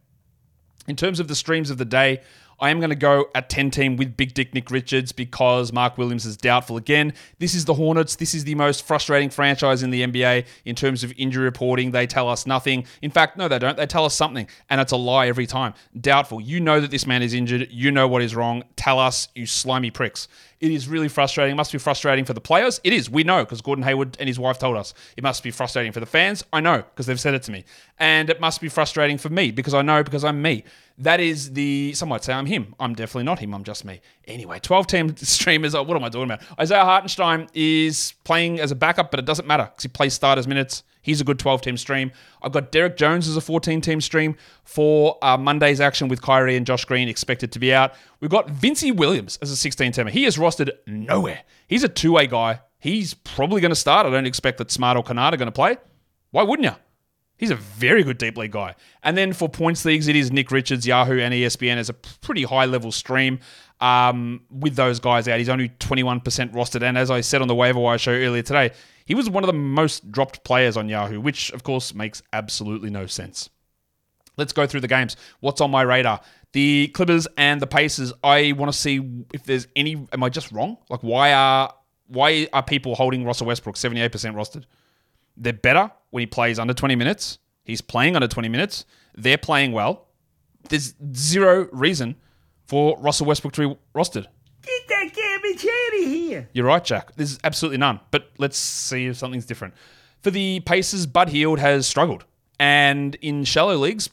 In 0.88 0.96
terms 0.96 1.20
of 1.20 1.28
the 1.28 1.36
streams 1.36 1.70
of 1.70 1.78
the 1.78 1.86
day, 1.86 2.22
I 2.60 2.70
am 2.70 2.80
going 2.80 2.90
to 2.90 2.96
go 2.96 3.28
at 3.36 3.50
10 3.50 3.72
team 3.72 3.98
with 3.98 4.16
Big 4.16 4.34
Dick 4.34 4.54
Nick 4.54 4.72
Richards 4.72 5.12
because 5.12 5.74
Mark 5.74 5.98
Williams 5.98 6.26
is 6.26 6.38
doubtful 6.38 6.78
again. 6.78 7.14
This 7.40 7.54
is 7.54 7.66
the 7.66 7.74
Hornets. 7.74 8.16
This 8.16 8.34
is 8.34 8.46
the 8.46 8.56
most 8.56 8.88
frustrating 8.88 9.30
franchise 9.30 9.84
in 9.84 9.90
the 9.90 10.04
NBA 10.04 10.46
in 10.64 10.76
terms 10.76 11.04
of 11.04 11.14
injury 11.18 11.44
reporting. 11.44 11.92
They 11.92 12.08
tell 12.08 12.30
us 12.30 12.48
nothing. 12.48 12.86
In 13.02 13.12
fact, 13.12 13.38
no, 13.38 13.48
they 13.48 13.60
don't. 13.60 13.76
They 13.76 13.86
tell 13.86 14.06
us 14.06 14.16
something, 14.16 14.48
and 14.70 14.80
it's 14.80 14.94
a 14.94 14.98
lie 14.98 15.28
every 15.28 15.48
time. 15.48 15.74
Doubtful. 16.00 16.40
You 16.40 16.60
know 16.60 16.80
that 16.80 16.92
this 16.92 17.06
man 17.06 17.22
is 17.22 17.34
injured. 17.34 17.68
You 17.72 17.92
know 17.92 18.08
what 18.08 18.22
is 18.22 18.36
wrong. 18.36 18.64
Tell 18.76 19.00
us, 19.00 19.28
you 19.36 19.46
slimy 19.46 19.92
pricks. 19.92 20.28
It 20.62 20.72
is 20.72 20.88
really 20.88 21.10
frustrating. 21.10 21.54
It 21.54 21.58
must 21.58 21.74
be 21.74 21.78
frustrating 21.78 22.24
for 22.24 22.34
the 22.34 22.42
players. 22.42 22.80
It 22.84 22.94
is. 22.94 23.10
We 23.10 23.24
know 23.24 23.44
because 23.44 23.62
Gordon 23.62 23.84
Hayward 23.84 24.18
and 24.20 24.28
his 24.28 24.40
wife 24.40 24.58
told 24.58 24.78
us. 24.78 24.94
It 25.18 25.24
must 25.24 25.44
be 25.44 25.52
frustrating 25.52 25.92
for 25.92 26.00
the 26.00 26.06
fans. 26.06 26.44
I 26.54 26.62
know 26.62 26.78
because 26.78 27.06
they've 27.06 27.20
said 27.20 27.34
it 27.34 27.44
to 27.44 27.52
me. 27.52 27.66
And 28.00 28.30
it 28.30 28.40
must 28.40 28.62
be 28.62 28.70
frustrating 28.70 29.18
for 29.18 29.30
me 29.30 29.52
because 29.52 29.74
I 29.74 29.82
know 29.82 30.04
because 30.04 30.24
I'm 30.24 30.42
me. 30.42 30.64
That 30.98 31.20
is 31.20 31.52
the, 31.54 31.92
some 31.94 32.10
might 32.10 32.24
say 32.24 32.34
I'm 32.34 32.46
him. 32.46 32.74
I'm 32.80 32.94
definitely 32.94 33.26
not 33.26 33.40
him. 33.40 33.54
I'm 33.54 33.64
just 33.66 33.84
me. 33.84 34.00
Anyway, 34.26 34.60
12 34.60 34.88
team 34.88 35.18
streamers. 35.18 35.74
What 35.74 35.90
am 35.90 36.04
I 36.04 36.10
talking 36.10 36.32
about? 36.32 36.42
Isaiah 36.60 36.86
Hartenstein 36.86 37.48
is 37.54 38.14
playing 38.24 38.60
as 38.62 38.72
a 38.72 38.76
backup, 38.76 39.12
but 39.12 39.20
it 39.20 39.26
doesn't 39.26 39.48
matter 39.48 39.66
because 39.66 39.84
he 39.84 39.90
plays 39.90 40.14
starters 40.14 40.48
minutes. 40.48 40.84
He's 41.02 41.22
a 41.22 41.24
good 41.24 41.38
12 41.38 41.62
team 41.62 41.78
stream. 41.78 42.12
I've 42.42 42.52
got 42.52 42.72
Derrick 42.72 42.98
Jones 42.98 43.28
as 43.28 43.38
a 43.38 43.42
14 43.42 43.80
team 43.82 44.02
stream 44.02 44.36
for 44.64 45.20
uh, 45.22 45.38
Monday's 45.38 45.80
action 45.80 46.08
with 46.08 46.22
Kyrie 46.22 46.56
and 46.56 46.66
Josh 46.66 46.84
Green 46.86 47.08
expected 47.08 47.52
to 47.52 47.60
be 47.60 47.74
out. 47.74 47.94
We've 48.22 48.32
got 48.32 48.50
Vincey 48.50 48.92
Williams 48.92 49.38
as 49.42 49.52
a 49.52 49.56
16 49.56 49.92
teamer. 49.92 50.10
He 50.10 50.26
is 50.26 50.38
rostered 50.38 50.72
nowhere. 50.88 51.44
He's 51.68 51.84
a 51.84 51.90
two 51.90 52.14
way 52.14 52.26
guy. 52.26 52.62
He's 52.80 53.14
probably 53.14 53.62
going 53.62 53.70
to 53.72 53.76
start. 53.76 54.08
I 54.08 54.10
don't 54.10 54.26
expect 54.26 54.58
that 54.60 54.72
Smart 54.72 54.98
or 54.98 55.04
Kennard 55.04 55.34
are 55.34 55.38
going 55.38 55.48
to 55.48 55.52
play. 55.52 55.78
Why 56.32 56.44
wouldn't 56.44 56.66
you? 56.66 56.76
He's 57.38 57.52
a 57.52 57.56
very 57.56 58.04
good 58.04 58.18
deep 58.18 58.38
league 58.38 58.52
guy. 58.52 58.76
And 59.04 59.18
then 59.18 59.34
for 59.34 59.50
points 59.50 59.84
leagues, 59.84 60.08
it 60.08 60.16
is 60.16 60.32
Nick 60.32 60.52
Richards, 60.52 60.88
Yahoo, 60.88 61.20
and 61.20 61.34
ESPN 61.34 61.76
as 61.76 61.90
a 61.90 61.94
pretty 61.94 62.44
high 62.44 62.66
level 62.66 62.92
stream. 62.92 63.40
Um, 63.82 64.42
with 64.50 64.78
those 64.78 65.02
guys 65.02 65.28
out, 65.28 65.38
he's 65.38 65.50
only 65.50 65.70
21% 65.70 66.24
rostered. 66.54 66.82
And 66.82 66.98
as 66.98 67.12
I 67.12 67.20
said 67.22 67.42
on 67.42 67.50
the 67.50 67.56
waiver 67.56 67.80
wire 67.80 67.98
show 67.98 68.14
earlier 68.14 68.42
today, 68.42 68.72
he 69.06 69.16
was 69.16 69.30
one 69.30 69.44
of 69.44 69.48
the 69.48 69.54
most 69.54 70.12
dropped 70.12 70.46
players 70.46 70.78
on 70.78 70.88
Yahoo, 70.88 71.20
which 71.20 71.52
of 71.52 71.64
course 71.64 71.94
makes 71.94 72.24
absolutely 72.32 72.90
no 72.90 73.06
sense. 73.06 73.50
Let's 74.38 74.54
go 74.54 74.66
through 74.66 74.82
the 74.82 74.88
games. 74.88 75.18
What's 75.42 75.62
on 75.62 75.72
my 75.72 75.82
radar? 75.82 76.22
The 76.54 76.88
Clippers 76.94 77.28
and 77.38 77.62
the 77.62 77.68
Pacers. 77.68 78.14
I 78.24 78.54
want 78.54 78.72
to 78.72 78.78
see 78.78 79.26
if 79.34 79.44
there's 79.44 79.68
any. 79.76 80.08
Am 80.14 80.24
I 80.24 80.30
just 80.30 80.52
wrong? 80.52 80.78
Like, 80.90 81.02
why 81.02 81.34
are 81.34 81.74
why 82.08 82.48
are 82.54 82.64
people 82.64 82.96
holding 82.96 83.26
Russell 83.26 83.48
Westbrook 83.48 83.76
78% 83.76 84.10
rostered? 84.34 84.66
They're 85.38 85.54
better 85.54 85.92
when 86.12 86.22
he 86.22 86.28
plays 86.28 86.60
under 86.60 86.74
20 86.74 86.96
minutes. 86.96 87.40
He's 87.64 87.82
playing 87.82 88.16
under 88.16 88.28
20 88.28 88.48
minutes. 88.50 88.86
They're 89.16 89.38
playing 89.38 89.72
well. 89.72 90.08
There's 90.70 90.96
zero 91.14 91.68
reason 91.72 92.16
for 92.66 92.98
Russell 93.00 93.26
Westbrook 93.26 93.54
to 93.54 93.70
be 93.70 93.78
rostered. 93.96 94.28
Get 94.62 94.88
that 94.88 95.12
garbage 95.16 95.66
out 95.66 96.00
of 96.00 96.10
here. 96.10 96.50
You're 96.54 96.66
right, 96.66 96.84
Jack. 96.84 97.16
There's 97.16 97.40
absolutely 97.44 97.78
none. 97.78 98.00
But 98.12 98.30
let's 98.38 98.58
see 98.58 99.08
if 99.08 99.18
something's 99.18 99.46
different. 99.46 99.74
For 100.22 100.32
the 100.32 100.60
Pacers, 100.62 101.06
Bud 101.06 101.30
Hield 101.30 101.60
has 101.60 101.86
struggled. 101.86 102.26
And 102.60 103.16
in 103.16 103.44
shallow 103.44 103.76
leagues, 103.76 104.10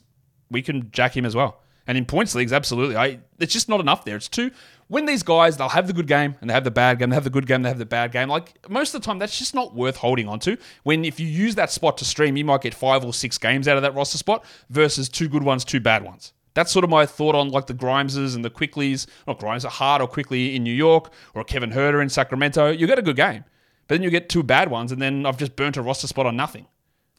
we 0.50 0.62
can 0.62 0.90
jack 0.92 1.16
him 1.16 1.24
as 1.24 1.34
well. 1.34 1.60
And 1.86 1.98
in 1.98 2.04
points 2.04 2.34
leagues, 2.34 2.52
absolutely. 2.52 2.96
I, 2.96 3.20
it's 3.38 3.52
just 3.52 3.68
not 3.68 3.80
enough 3.80 4.04
there. 4.04 4.16
It's 4.16 4.28
too. 4.28 4.50
When 4.92 5.06
these 5.06 5.22
guys, 5.22 5.56
they'll 5.56 5.70
have 5.70 5.86
the 5.86 5.94
good 5.94 6.06
game 6.06 6.34
and 6.42 6.50
they 6.50 6.52
have 6.52 6.64
the 6.64 6.70
bad 6.70 6.98
game, 6.98 7.08
they 7.08 7.14
have 7.14 7.24
the 7.24 7.30
good 7.30 7.46
game, 7.46 7.62
they 7.62 7.70
have 7.70 7.78
the 7.78 7.86
bad 7.86 8.12
game. 8.12 8.28
Like 8.28 8.68
most 8.68 8.94
of 8.94 9.00
the 9.00 9.06
time, 9.06 9.18
that's 9.18 9.38
just 9.38 9.54
not 9.54 9.74
worth 9.74 9.96
holding 9.96 10.28
on 10.28 10.38
to. 10.40 10.58
When 10.82 11.06
if 11.06 11.18
you 11.18 11.26
use 11.26 11.54
that 11.54 11.70
spot 11.70 11.96
to 11.96 12.04
stream, 12.04 12.36
you 12.36 12.44
might 12.44 12.60
get 12.60 12.74
five 12.74 13.02
or 13.02 13.14
six 13.14 13.38
games 13.38 13.66
out 13.66 13.78
of 13.78 13.82
that 13.84 13.94
roster 13.94 14.18
spot 14.18 14.44
versus 14.68 15.08
two 15.08 15.30
good 15.30 15.44
ones, 15.44 15.64
two 15.64 15.80
bad 15.80 16.04
ones. 16.04 16.34
That's 16.52 16.70
sort 16.70 16.84
of 16.84 16.90
my 16.90 17.06
thought 17.06 17.34
on 17.34 17.48
like 17.48 17.68
the 17.68 17.72
Grimeses 17.72 18.34
and 18.34 18.44
the 18.44 18.50
Quickleys, 18.50 19.06
not 19.26 19.38
Grimes, 19.38 19.64
Hart 19.64 20.02
or 20.02 20.08
Quickley 20.08 20.54
in 20.54 20.62
New 20.62 20.74
York 20.74 21.10
or 21.34 21.42
Kevin 21.42 21.70
Huerter 21.70 22.02
in 22.02 22.10
Sacramento. 22.10 22.70
You 22.70 22.86
get 22.86 22.98
a 22.98 23.02
good 23.02 23.16
game, 23.16 23.44
but 23.88 23.94
then 23.94 24.02
you 24.02 24.10
get 24.10 24.28
two 24.28 24.42
bad 24.42 24.70
ones, 24.70 24.92
and 24.92 25.00
then 25.00 25.24
I've 25.24 25.38
just 25.38 25.56
burnt 25.56 25.78
a 25.78 25.82
roster 25.82 26.06
spot 26.06 26.26
on 26.26 26.36
nothing. 26.36 26.66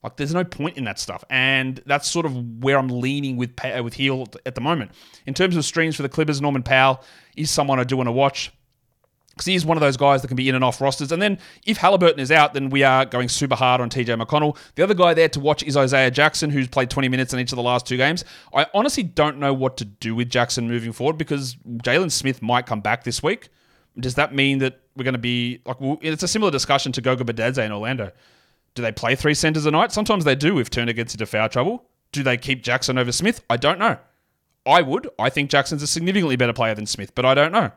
Like, 0.04 0.18
there's 0.18 0.34
no 0.34 0.44
point 0.44 0.78
in 0.78 0.84
that 0.84 1.00
stuff, 1.00 1.24
and 1.30 1.82
that's 1.86 2.10
sort 2.10 2.26
of 2.26 2.62
where 2.64 2.78
I'm 2.78 2.90
leaning 2.90 3.38
with 3.38 3.52
with 3.82 3.94
Hield 3.94 4.38
at 4.46 4.56
the 4.56 4.62
moment. 4.62 4.92
In 5.26 5.34
terms 5.34 5.56
of 5.56 5.64
streams 5.64 5.96
for 5.96 6.02
the 6.02 6.10
Clippers, 6.10 6.42
Norman 6.42 6.64
Powell 6.64 7.04
is 7.38 7.50
someone 7.50 7.80
I 7.80 7.86
do 7.86 7.96
want 7.98 8.08
to 8.08 8.12
watch 8.12 8.52
because 9.34 9.46
he's 9.46 9.66
one 9.66 9.78
of 9.78 9.82
those 9.82 9.98
guys 9.98 10.22
that 10.22 10.28
can 10.28 10.38
be 10.38 10.48
in 10.48 10.54
and 10.54 10.64
off 10.64 10.80
rosters. 10.80 11.12
And 11.12 11.22
then 11.22 11.40
if 11.66 11.78
Halliburton 11.78 12.20
is 12.20 12.32
out, 12.32 12.54
then 12.54 12.70
we 12.70 12.84
are 12.84 13.04
going 13.04 13.30
super 13.30 13.56
hard 13.56 13.82
on 13.82 13.90
TJ 13.90 14.22
McConnell. 14.22 14.56
The 14.76 14.84
other 14.84 14.94
guy 14.94 15.16
there 15.16 15.30
to 15.30 15.40
watch 15.40 15.64
is 15.64 15.76
Isaiah 15.76 16.12
Jackson, 16.12 16.52
who's 16.52 16.68
played 16.68 16.92
20 16.92 17.10
minutes 17.10 17.34
in 17.34 17.40
each 17.40 17.52
of 17.52 17.56
the 17.56 17.64
last 17.64 17.88
two 17.88 17.98
games. 17.98 18.24
I 18.54 18.68
honestly 18.76 19.02
don't 19.02 19.40
know 19.40 19.54
what 19.54 19.78
to 19.78 19.86
do 19.86 20.14
with 20.14 20.30
Jackson 20.30 20.68
moving 20.68 20.92
forward 20.92 21.18
because 21.18 21.56
Jalen 21.56 22.12
Smith 22.12 22.44
might 22.44 22.68
come 22.68 22.82
back 22.82 23.04
this 23.04 23.24
week. 23.24 23.50
Does 24.00 24.16
that 24.16 24.36
mean 24.36 24.60
that 24.60 24.82
we're 24.96 25.04
going 25.04 25.14
to 25.14 25.20
be 25.20 25.62
like? 25.66 25.78
It's 26.02 26.24
a 26.24 26.28
similar 26.28 26.52
discussion 26.52 26.92
to 26.94 27.02
Goga 27.02 27.24
Bitadze 27.24 27.64
in 27.64 27.72
Orlando. 27.72 28.12
Do 28.76 28.82
they 28.82 28.92
play 28.92 29.16
three 29.16 29.34
centers 29.34 29.66
a 29.66 29.72
night? 29.72 29.92
Sometimes 29.92 30.26
they 30.26 30.36
do 30.36 30.60
if 30.60 30.70
Turner 30.70 30.94
gets 30.94 31.14
into 31.14 31.26
foul 31.26 31.50
trouble. 31.50 31.86
Do 32.12 32.24
they 32.24 32.38
keep 32.38 32.64
Jackson 32.64 32.98
over 32.98 33.12
Smith? 33.12 33.44
I 33.50 33.58
don't 33.58 33.80
know. 33.80 33.98
I 34.66 34.82
would. 34.82 35.10
I 35.20 35.30
think 35.30 35.50
Jackson's 35.50 35.84
a 35.84 35.88
significantly 35.88 36.36
better 36.36 36.54
player 36.54 36.74
than 36.74 36.86
Smith, 36.86 37.14
but 37.16 37.26
I 37.26 37.34
don't 37.34 37.52
know 37.52 37.72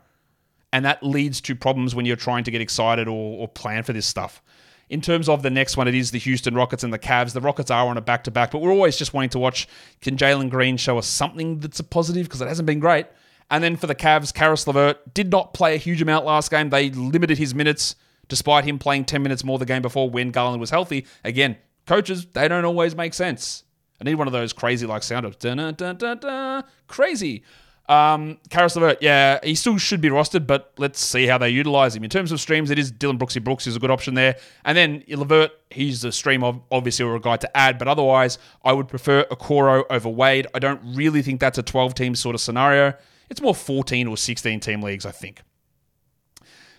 and 0.73 0.85
that 0.85 1.03
leads 1.03 1.41
to 1.43 1.55
problems 1.55 1.95
when 1.95 2.07
you're 2.07 2.17
trying 2.17 2.45
to 2.45 2.51
get 2.51 2.61
excited 2.61 3.09
or, 3.09 3.41
or 3.41 3.49
plan 3.49 3.83
for 3.83 3.93
this 3.93 4.07
stuff. 4.07 4.43
In 4.89 5.01
terms 5.01 5.29
of 5.29 5.43
the 5.43 5.51
next 5.51 5.77
one, 5.77 5.89
it 5.89 5.95
is 5.95 6.11
the 6.11 6.19
Houston 6.19 6.55
Rockets 6.55 6.85
and 6.85 6.93
the 6.93 6.99
Cavs. 6.99 7.33
The 7.33 7.41
Rockets 7.41 7.71
are 7.71 7.89
on 7.89 7.97
a 7.97 8.01
back 8.01 8.25
to 8.25 8.31
back, 8.31 8.51
but 8.51 8.61
we're 8.61 8.71
always 8.71 8.97
just 8.97 9.15
wanting 9.15 9.31
to 9.31 9.39
watch 9.39 9.67
can 10.01 10.17
Jalen 10.17 10.51
Green 10.51 10.77
show 10.77 10.99
us 10.99 11.07
something 11.07 11.61
that's 11.61 11.81
a 11.81 11.85
positive 11.85 12.27
because 12.27 12.41
it 12.41 12.49
hasn't 12.49 12.67
been 12.67 12.79
great. 12.79 13.07
And 13.51 13.65
then 13.65 13.77
for 13.77 13.87
the 13.87 13.95
Cavs, 13.95 14.35
Caris 14.35 14.67
LeVert 14.67 15.15
did 15.15 15.31
not 15.31 15.55
play 15.55 15.75
a 15.75 15.79
huge 15.79 16.03
amount 16.03 16.25
last 16.25 16.51
game. 16.51 16.71
They 16.71 16.91
limited 16.91 17.39
his 17.39 17.55
minutes 17.55 17.97
despite 18.29 18.65
him 18.65 18.79
playing 18.79 19.05
10 19.05 19.23
minutes 19.23 19.45
more 19.45 19.59
the 19.59 19.67
game 19.67 19.83
before 19.83 20.11
when 20.11 20.31
Garland 20.31 20.61
was 20.61 20.71
healthy. 20.71 21.07
Again, 21.25 21.57
coaches, 21.87 22.27
they 22.33 22.49
don't 22.49 22.65
always 22.65 22.95
make 22.97 23.15
sense. 23.15 23.65
I 24.01 24.05
need 24.05 24.17
one 24.17 24.27
of 24.27 24.33
those 24.33 24.53
crazy 24.53 24.87
like 24.87 25.03
sound 25.03 25.39
dun 25.39 26.65
crazy. 26.87 27.45
Um, 27.89 28.39
Caris 28.51 28.75
LeVert, 28.75 28.99
yeah, 29.01 29.39
he 29.45 29.55
still 29.55 29.79
should 29.79 30.01
be 30.01 30.09
rostered, 30.09 30.47
but 30.47 30.73
let's 30.77 30.99
see 31.01 31.27
how 31.27 31.39
they 31.39 31.51
utilize 31.51 31.95
him. 31.95 32.03
In 32.03 32.11
terms 32.11 32.33
of 32.33 32.41
streams, 32.41 32.71
it 32.71 32.79
is 32.79 32.91
Dillon 32.91 33.19
Brooksy 33.19 33.43
Brooks 33.43 33.67
is 33.67 33.77
a 33.77 33.79
good 33.79 33.91
option 33.93 34.15
there. 34.15 34.37
And 34.65 34.77
then 34.77 35.05
LeVert, 35.09 35.53
he's 35.71 36.03
a 36.05 36.11
stream 36.11 36.43
of 36.43 36.61
obviously 36.73 37.05
or 37.05 37.15
a 37.15 37.21
guy 37.21 37.37
to 37.37 37.57
add, 37.57 37.79
but 37.79 37.87
otherwise, 37.87 38.39
I 38.65 38.73
would 38.73 38.89
prefer 38.89 39.25
Okoro 39.31 39.85
over 39.89 40.09
Wade. 40.09 40.49
I 40.53 40.59
don't 40.59 40.81
really 40.85 41.23
think 41.23 41.41
that's 41.41 41.59
a 41.59 41.63
12 41.63 41.95
team 41.95 42.15
sort 42.17 42.35
of 42.35 42.41
scenario. 42.41 42.95
It's 43.31 43.41
more 43.41 43.55
14 43.55 44.09
or 44.09 44.17
16 44.17 44.61
team 44.61 44.83
leagues, 44.83 45.07
I 45.07 45.13
think. 45.13 45.43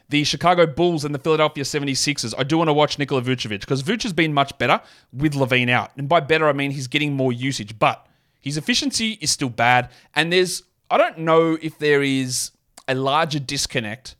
The 0.10 0.24
Chicago 0.24 0.66
Bulls 0.66 1.04
and 1.04 1.14
the 1.14 1.20
Philadelphia 1.20 1.64
76ers. 1.64 2.34
I 2.38 2.44
do 2.44 2.58
want 2.58 2.70
to 2.70 2.74
watch 2.74 2.98
Nikola 2.98 3.22
Vucevic 3.22 3.60
because 3.62 3.84
Vuce 3.84 4.04
has 4.04 4.14
been 4.14 4.34
much 4.34 4.58
better 4.58 4.82
with 5.12 5.34
LaVine 5.34 5.70
out. 5.70 5.92
And 5.98 6.08
by 6.08 6.22
better, 6.22 6.48
I 6.48 6.54
mean 6.54 6.72
he's 6.72 6.88
getting 6.88 7.14
more 7.14 7.34
usage, 7.34 7.78
but 7.78 8.08
his 8.40 8.58
efficiency 8.58 9.18
is 9.22 9.32
still 9.32 9.50
bad. 9.50 9.90
And 10.16 10.32
there's 10.32 10.64
I 10.90 10.98
don't 10.98 11.20
know 11.20 11.58
if 11.62 11.78
there 11.80 12.02
is 12.02 12.52
a 12.88 12.96
larger 12.96 13.40
disconnect 13.40 14.16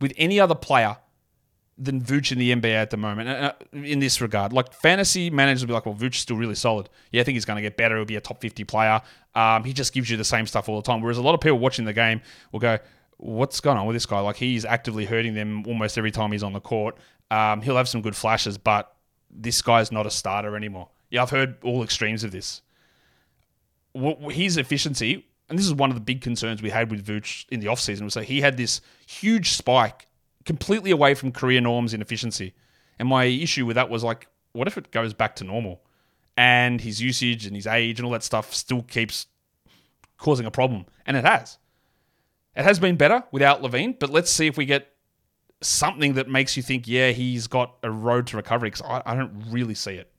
with 0.00 0.12
any 0.18 0.38
other 0.38 0.54
player 0.54 0.98
than 1.76 2.00
Vooch 2.00 2.30
in 2.30 2.38
the 2.38 2.54
NBA 2.54 2.74
at 2.74 2.90
the 2.90 2.96
moment 2.96 3.28
uh, 3.28 3.52
in 3.72 3.98
this 3.98 4.20
regard. 4.20 4.52
Like 4.52 4.72
fantasy 4.72 5.30
managers 5.30 5.62
will 5.62 5.68
be 5.68 5.72
like, 5.72 5.86
well, 5.86 5.94
Vooch 5.94 6.14
is 6.14 6.20
still 6.20 6.36
really 6.36 6.54
solid. 6.54 6.88
Yeah, 7.10 7.22
I 7.22 7.24
think 7.24 7.34
he's 7.34 7.44
going 7.44 7.56
to 7.56 7.62
get 7.62 7.76
better. 7.76 7.96
He'll 7.96 8.04
be 8.04 8.16
a 8.16 8.20
top 8.20 8.40
50 8.40 8.64
player. 8.64 9.00
Um, 9.34 9.64
he 9.64 9.72
just 9.72 9.92
gives 9.92 10.08
you 10.08 10.16
the 10.16 10.24
same 10.24 10.46
stuff 10.46 10.68
all 10.68 10.76
the 10.76 10.82
time. 10.82 11.00
Whereas 11.00 11.18
a 11.18 11.22
lot 11.22 11.34
of 11.34 11.40
people 11.40 11.58
watching 11.58 11.84
the 11.84 11.92
game 11.92 12.20
will 12.52 12.60
go, 12.60 12.78
what's 13.24 13.60
going 13.60 13.78
on 13.78 13.86
with 13.86 13.94
this 13.94 14.06
guy? 14.06 14.20
Like 14.20 14.36
he's 14.36 14.64
actively 14.64 15.06
hurting 15.06 15.34
them 15.34 15.64
almost 15.66 15.96
every 15.96 16.10
time 16.10 16.32
he's 16.32 16.42
on 16.42 16.52
the 16.52 16.60
court. 16.60 16.96
Um, 17.30 17.62
he'll 17.62 17.76
have 17.76 17.88
some 17.88 18.02
good 18.02 18.14
flashes, 18.14 18.58
but 18.58 18.94
this 19.30 19.62
guy's 19.62 19.90
not 19.90 20.06
a 20.06 20.10
starter 20.10 20.56
anymore. 20.56 20.90
Yeah, 21.10 21.22
I've 21.22 21.30
heard 21.30 21.56
all 21.64 21.82
extremes 21.82 22.22
of 22.22 22.32
this. 22.32 22.62
His 24.30 24.56
efficiency 24.56 25.24
and 25.48 25.58
this 25.58 25.66
is 25.66 25.74
one 25.74 25.90
of 25.90 25.94
the 25.94 26.00
big 26.00 26.20
concerns 26.20 26.62
we 26.62 26.70
had 26.70 26.90
with 26.90 27.06
Vooch 27.06 27.44
in 27.50 27.60
the 27.60 27.66
offseason, 27.66 28.02
was 28.02 28.14
that 28.14 28.24
he 28.24 28.40
had 28.40 28.56
this 28.56 28.80
huge 29.06 29.50
spike 29.50 30.08
completely 30.44 30.90
away 30.90 31.14
from 31.14 31.32
career 31.32 31.60
norms 31.60 31.92
in 31.92 32.00
efficiency. 32.00 32.54
And 32.98 33.08
my 33.08 33.24
issue 33.24 33.66
with 33.66 33.76
that 33.76 33.90
was 33.90 34.02
like, 34.02 34.28
what 34.52 34.68
if 34.68 34.78
it 34.78 34.90
goes 34.90 35.12
back 35.12 35.36
to 35.36 35.44
normal? 35.44 35.82
And 36.36 36.80
his 36.80 37.00
usage 37.00 37.46
and 37.46 37.54
his 37.54 37.66
age 37.66 37.98
and 37.98 38.06
all 38.06 38.12
that 38.12 38.22
stuff 38.22 38.54
still 38.54 38.82
keeps 38.82 39.26
causing 40.16 40.46
a 40.46 40.50
problem. 40.50 40.86
And 41.06 41.16
it 41.16 41.24
has. 41.24 41.58
It 42.56 42.64
has 42.64 42.78
been 42.78 42.96
better 42.96 43.24
without 43.32 43.62
LaVine, 43.62 43.98
but 43.98 44.10
let's 44.10 44.30
see 44.30 44.46
if 44.46 44.56
we 44.56 44.64
get 44.64 44.88
something 45.60 46.14
that 46.14 46.28
makes 46.28 46.56
you 46.56 46.62
think, 46.62 46.86
yeah, 46.86 47.10
he's 47.10 47.46
got 47.46 47.76
a 47.82 47.90
road 47.90 48.26
to 48.28 48.36
recovery, 48.36 48.70
because 48.70 48.82
I, 48.82 49.02
I 49.06 49.14
don't 49.14 49.44
really 49.50 49.74
see 49.74 49.94
it. 49.94 50.10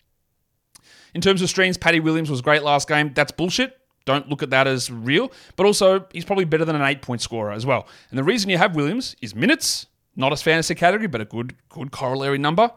In 1.13 1.21
terms 1.21 1.41
of 1.41 1.49
streams, 1.49 1.77
Patty 1.77 1.99
Williams 2.01 2.29
was 2.29 2.41
great 2.41 2.63
last 2.63 2.87
game. 2.87 3.13
That's 3.13 3.31
bullshit. 3.31 3.77
Don't 4.03 4.27
look 4.29 4.43
at 4.43 4.49
that 4.49 4.67
as 4.67 4.91
real. 4.91 5.31
But 5.55 5.65
also, 5.65 6.05
he's 6.11 6.25
probably 6.25 6.45
better 6.45 6.65
than 6.65 6.75
an 6.75 6.81
eight 6.81 7.01
point 7.01 7.21
scorer 7.21 7.51
as 7.51 7.65
well. 7.65 7.87
And 8.09 8.19
the 8.19 8.23
reason 8.23 8.49
you 8.49 8.57
have 8.57 8.75
Williams 8.75 9.15
is 9.21 9.33
minutes, 9.33 9.87
not 10.15 10.33
as 10.33 10.41
fantasy 10.41 10.75
category, 10.75 11.07
but 11.07 11.21
a 11.21 11.25
good, 11.25 11.55
good 11.69 11.91
corollary 11.91 12.37
number. 12.37 12.69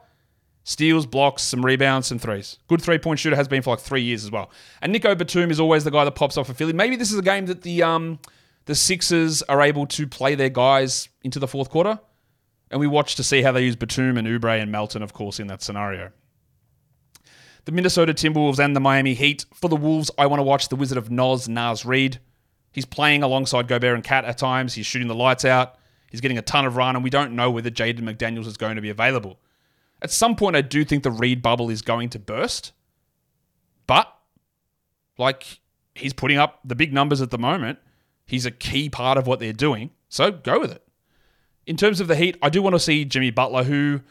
Steals, 0.63 1.05
blocks, 1.05 1.43
some 1.43 1.65
rebounds, 1.65 2.07
some 2.07 2.19
threes. 2.19 2.59
Good 2.69 2.81
three 2.81 2.99
point 2.99 3.19
shooter 3.19 3.37
has 3.37 3.49
been 3.49 3.63
for 3.63 3.71
like 3.71 3.81
three 3.81 4.03
years 4.03 4.25
as 4.25 4.31
well. 4.31 4.51
And 4.83 4.93
Nico 4.93 5.15
Batum 5.15 5.51
is 5.51 5.59
always 5.59 5.83
the 5.83 5.91
guy 5.91 6.05
that 6.05 6.13
pops 6.13 6.37
off 6.37 6.47
for 6.47 6.55
Philly. 6.55 6.73
Maybe 6.73 6.95
this 6.95 7.11
is 7.11 7.19
a 7.19 7.23
game 7.23 7.47
that 7.47 7.63
the 7.63 7.83
um, 7.83 8.21
the 8.69 8.75
Sixers 8.75 9.41
are 9.43 9.63
able 9.63 9.87
to 9.87 10.07
play 10.07 10.35
their 10.35 10.51
guys 10.51 11.09
into 11.23 11.39
the 11.39 11.49
fourth 11.49 11.71
quarter. 11.71 11.99
And 12.71 12.79
we 12.79 12.87
watch 12.87 13.17
to 13.17 13.25
see 13.25 13.41
how 13.41 13.51
they 13.51 13.65
use 13.65 13.77
Batum 13.77 14.19
and 14.19 14.29
Oubre 14.29 14.61
and 14.61 14.71
Melton, 14.71 15.03
of 15.03 15.15
course, 15.15 15.41
in 15.41 15.47
that 15.47 15.63
scenario 15.63 16.13
the 17.65 17.73
Minnesota 17.73 18.15
Timberwolves 18.15 18.59
and 18.59 18.75
the 18.75 18.81
Miami 18.81 19.13
Heat. 19.13 19.45
For 19.53 19.69
the 19.69 19.77
Wolves, 19.77 20.11
I 20.17 20.25
want 20.25 20.41
to 20.41 20.43
watch 20.43 20.71
the 20.71 20.77
Wizard 20.77 20.97
of 20.97 21.11
Noz, 21.11 21.49
Naz 21.49 21.85
Reid. 21.85 22.19
He's 22.73 22.87
playing 22.87 23.23
alongside 23.23 23.69
Gobert 23.69 23.95
and 23.95 24.03
Cat 24.03 24.25
at 24.25 24.39
times. 24.39 24.73
He's 24.73 24.87
shooting 24.87 25.07
the 25.07 25.15
lights 25.15 25.45
out. 25.45 25.77
He's 26.11 26.23
getting 26.23 26.39
a 26.39 26.43
ton 26.43 26.65
of 26.65 26.77
run, 26.77 26.95
and 26.95 27.05
we 27.05 27.11
don't 27.11 27.33
know 27.33 27.51
whether 27.51 27.71
Jaden 27.71 28.01
McDaniels 28.01 28.47
is 28.47 28.57
going 28.57 28.77
to 28.77 28.81
be 28.81 28.89
available. 28.89 29.39
At 30.01 30.11
some 30.11 30.35
point, 30.35 30.57
I 30.57 30.63
do 30.63 30.83
think 30.83 31.03
the 31.03 31.11
Reid 31.11 31.43
bubble 31.43 31.69
is 31.69 31.83
going 31.83 32.09
to 32.11 32.19
burst. 32.19 32.73
But, 33.87 34.11
like, 35.19 35.61
he's 35.95 36.15
putting 36.15 36.39
up 36.39 36.61
the 36.65 36.75
big 36.75 36.95
numbers 36.95 37.21
at 37.21 37.31
the 37.31 37.39
moment. 37.39 37.79
He's 38.29 38.47
a 38.47 38.51
key 38.51 38.91
part 38.91 39.17
of 39.17 39.27
what 39.27 39.41
they're 39.41 39.55
doing. 39.55 39.91
So 40.11 40.31
go 40.31 40.61
with 40.61 40.71
it. 40.71 40.83
In 41.67 41.77
terms 41.77 41.99
of 41.99 42.09
the 42.09 42.15
Heat, 42.15 42.37
I 42.43 42.51
do 42.51 42.63
want 42.63 42.75
to 42.75 42.81
see 42.81 43.05
Jimmy 43.05 43.31
Butler, 43.31 43.65
who 43.65 44.03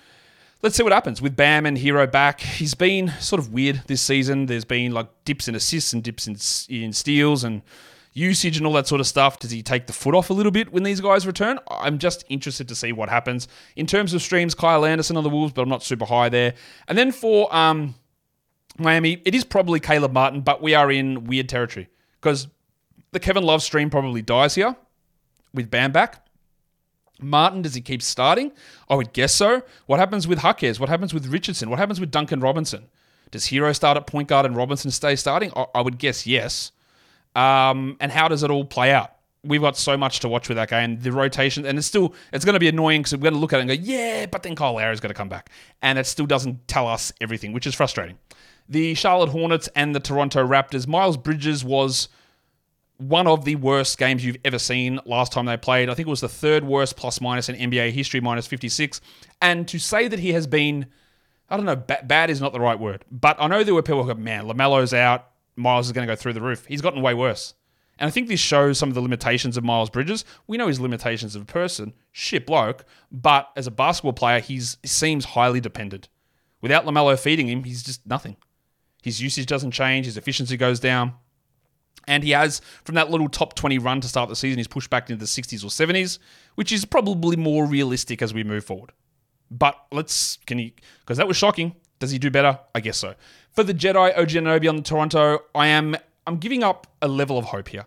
let's 0.63 0.75
see 0.75 0.83
what 0.83 0.91
happens 0.91 1.21
with 1.21 1.35
Bam 1.35 1.67
and 1.67 1.77
Herro 1.77 2.11
back. 2.11 2.41
He's 2.41 2.73
been 2.73 3.13
sort 3.19 3.39
of 3.39 3.53
weird 3.53 3.83
this 3.85 4.01
season. 4.01 4.47
There's 4.47 4.65
been 4.65 4.91
like 4.91 5.07
dips 5.23 5.47
in 5.47 5.53
assists 5.53 5.93
and 5.93 6.03
dips 6.03 6.27
in, 6.27 6.35
in 6.75 6.93
steals 6.93 7.43
and 7.43 7.61
usage 8.13 8.57
and 8.57 8.65
all 8.65 8.73
that 8.73 8.87
sort 8.87 8.99
of 8.99 9.05
stuff. 9.05 9.37
Does 9.37 9.51
he 9.51 9.61
take 9.61 9.85
the 9.85 9.93
foot 9.93 10.15
off 10.15 10.31
a 10.31 10.33
little 10.33 10.51
bit 10.51 10.73
when 10.73 10.81
these 10.81 10.99
guys 10.99 11.27
return? 11.27 11.59
I'm 11.69 11.99
just 11.99 12.25
interested 12.27 12.67
to 12.69 12.75
see 12.75 12.91
what 12.91 13.09
happens. 13.09 13.47
In 13.75 13.85
terms 13.85 14.15
of 14.15 14.23
streams, 14.23 14.55
Kyle 14.55 14.83
Anderson 14.83 15.15
on 15.15 15.23
the 15.23 15.29
Wolves, 15.29 15.53
but 15.53 15.61
I'm 15.61 15.69
not 15.69 15.83
super 15.83 16.05
high 16.05 16.29
there. 16.29 16.55
And 16.87 16.97
then 16.97 17.11
for 17.11 17.53
um, 17.55 17.93
Miami, 18.79 19.21
it 19.25 19.35
is 19.35 19.43
probably 19.43 19.79
Caleb 19.79 20.13
Martin, 20.13 20.41
but 20.41 20.61
we 20.61 20.73
are 20.73 20.91
in 20.91 21.25
weird 21.25 21.49
territory 21.49 21.89
because 22.19 22.47
the 23.11 23.19
Kevin 23.19 23.43
Love 23.43 23.63
stream 23.63 23.89
probably 23.89 24.21
dies 24.21 24.55
here 24.55 24.75
with 25.53 25.69
Bam 25.69 25.91
back. 25.91 26.27
Martin, 27.19 27.61
does 27.61 27.73
he 27.73 27.81
keep 27.81 28.01
starting? 28.01 28.51
I 28.89 28.95
would 28.95 29.13
guess 29.13 29.33
so. 29.33 29.63
What 29.87 29.99
happens 29.99 30.27
with 30.27 30.43
Jaquez? 30.43 30.79
What 30.79 30.89
happens 30.89 31.13
with 31.13 31.27
Richardson? 31.27 31.69
What 31.69 31.79
happens 31.79 31.99
with 31.99 32.11
Duncan 32.11 32.39
Robinson? 32.39 32.87
Does 33.31 33.47
Herro 33.47 33.75
start 33.75 33.97
at 33.97 34.07
point 34.07 34.27
guard 34.27 34.45
and 34.45 34.55
Robinson 34.55 34.91
stay 34.91 35.15
starting? 35.15 35.51
I, 35.73 35.81
would 35.81 35.97
guess 35.97 36.27
yes. 36.27 36.71
Um, 37.35 37.97
and 37.99 38.11
how 38.11 38.27
does 38.27 38.43
it 38.43 38.51
all 38.51 38.65
play 38.65 38.91
out? 38.91 39.13
We've 39.43 39.61
got 39.61 39.77
so 39.77 39.97
much 39.97 40.19
to 40.21 40.29
watch 40.29 40.49
with 40.49 40.57
that 40.57 40.69
game. 40.69 40.99
The 40.99 41.11
rotation, 41.11 41.65
and 41.65 41.77
it's 41.77 41.87
still 41.87 42.13
it's 42.33 42.43
going 42.43 42.53
to 42.53 42.59
be 42.59 42.67
annoying 42.67 43.01
because 43.01 43.13
we're 43.15 43.23
going 43.23 43.33
to 43.33 43.39
look 43.39 43.53
at 43.53 43.59
it 43.59 43.61
and 43.61 43.69
go, 43.69 43.75
yeah, 43.75 44.25
but 44.25 44.43
then 44.43 44.55
Kyle 44.55 44.73
Lowry's 44.73 44.99
going 44.99 45.09
to 45.09 45.17
come 45.17 45.29
back, 45.29 45.49
and 45.81 45.97
it 45.97 46.05
still 46.05 46.25
doesn't 46.25 46.67
tell 46.67 46.87
us 46.87 47.13
everything, 47.21 47.53
which 47.53 47.67
is 47.67 47.75
frustrating. 47.75 48.17
The 48.67 48.93
Charlotte 48.95 49.29
Hornets 49.29 49.69
and 49.75 49.95
the 49.95 49.99
Toronto 49.99 50.45
Raptors. 50.45 50.87
Miles 50.87 51.17
Bridges 51.17 51.63
was 51.63 52.09
one 52.97 53.27
of 53.27 53.45
the 53.45 53.55
worst 53.55 53.97
games 53.97 54.25
you've 54.25 54.37
ever 54.43 54.59
seen 54.59 54.99
last 55.05 55.31
time 55.31 55.45
they 55.45 55.57
played. 55.57 55.89
I 55.89 55.93
think 55.93 56.07
it 56.07 56.11
was 56.11 56.21
the 56.21 56.29
third 56.29 56.63
worst 56.63 56.95
plus 56.95 57.21
minus 57.21 57.49
in 57.49 57.71
NBA 57.71 57.91
history, 57.91 58.19
minus 58.19 58.47
56. 58.47 59.01
And 59.41 59.67
to 59.67 59.79
say 59.79 60.07
that 60.07 60.19
he 60.19 60.33
has 60.33 60.47
been, 60.47 60.87
I 61.49 61.57
don't 61.57 61.65
know, 61.65 61.75
ba- 61.75 62.03
bad 62.03 62.29
is 62.29 62.41
not 62.41 62.53
the 62.53 62.59
right 62.59 62.79
word. 62.79 63.05
But 63.11 63.37
I 63.39 63.47
know 63.47 63.63
there 63.63 63.75
were 63.75 63.83
people 63.83 64.03
who 64.03 64.13
go, 64.13 64.19
man, 64.19 64.45
LaMelo's 64.45 64.93
out. 64.93 65.27
Miles 65.55 65.87
is 65.87 65.91
going 65.91 66.07
to 66.07 66.11
go 66.11 66.15
through 66.15 66.33
the 66.33 66.41
roof. 66.41 66.65
He's 66.65 66.81
gotten 66.81 67.01
way 67.01 67.13
worse. 67.13 67.53
And 67.99 68.07
I 68.07 68.11
think 68.11 68.27
this 68.27 68.39
shows 68.39 68.77
some 68.77 68.89
of 68.89 68.95
the 68.95 69.01
limitations 69.01 69.57
of 69.57 69.63
Miles 69.63 69.89
Bridges. 69.89 70.23
We 70.45 70.57
know 70.57 70.67
his 70.67 70.79
limitations 70.79 71.35
of 71.35 71.41
a 71.41 71.45
person, 71.45 71.93
shit 72.11 72.45
bloke, 72.45 72.85
but 73.11 73.49
as 73.55 73.65
a 73.65 73.71
basketball 73.71 74.13
player, 74.13 74.39
he 74.39 74.59
seems 74.59 75.25
highly 75.25 75.59
dependent. 75.59 76.09
Without 76.61 76.85
LaMelo 76.85 77.17
feeding 77.17 77.47
him, 77.47 77.63
he's 77.63 77.83
just 77.83 78.05
nothing. 78.05 78.37
His 79.01 79.21
usage 79.21 79.47
doesn't 79.47 79.71
change, 79.71 80.05
his 80.05 80.17
efficiency 80.17 80.57
goes 80.57 80.79
down. 80.79 81.13
And 82.07 82.23
he 82.23 82.31
has, 82.31 82.61
from 82.83 82.95
that 82.95 83.11
little 83.11 83.27
top 83.27 83.53
20 83.55 83.77
run 83.79 84.01
to 84.01 84.07
start 84.07 84.29
the 84.29 84.35
season, 84.35 84.57
he's 84.57 84.67
pushed 84.67 84.89
back 84.89 85.09
into 85.09 85.19
the 85.19 85.25
60s 85.25 85.63
or 85.63 85.67
70s, 85.67 86.19
which 86.55 86.71
is 86.71 86.85
probably 86.85 87.35
more 87.35 87.65
realistic 87.65 88.21
as 88.21 88.33
we 88.33 88.43
move 88.43 88.63
forward. 88.63 88.91
But 89.51 89.77
let's, 89.91 90.37
can 90.45 90.57
he, 90.57 90.73
because 91.01 91.17
that 91.17 91.27
was 91.27 91.37
shocking. 91.37 91.75
Does 91.99 92.11
he 92.11 92.19
do 92.19 92.29
better? 92.29 92.59
I 92.75 92.79
guess 92.79 92.97
so. 92.97 93.15
For 93.51 93.63
the 93.63 93.73
Jedi, 93.73 94.17
OG 94.17 94.29
Anunoby 94.29 94.69
on 94.69 94.75
the 94.75 94.81
Toronto, 94.81 95.39
I 95.55 95.67
am, 95.67 95.95
I'm 96.25 96.37
giving 96.37 96.63
up 96.63 96.87
a 97.01 97.07
level 97.07 97.37
of 97.37 97.45
hope 97.45 97.69
here. 97.69 97.85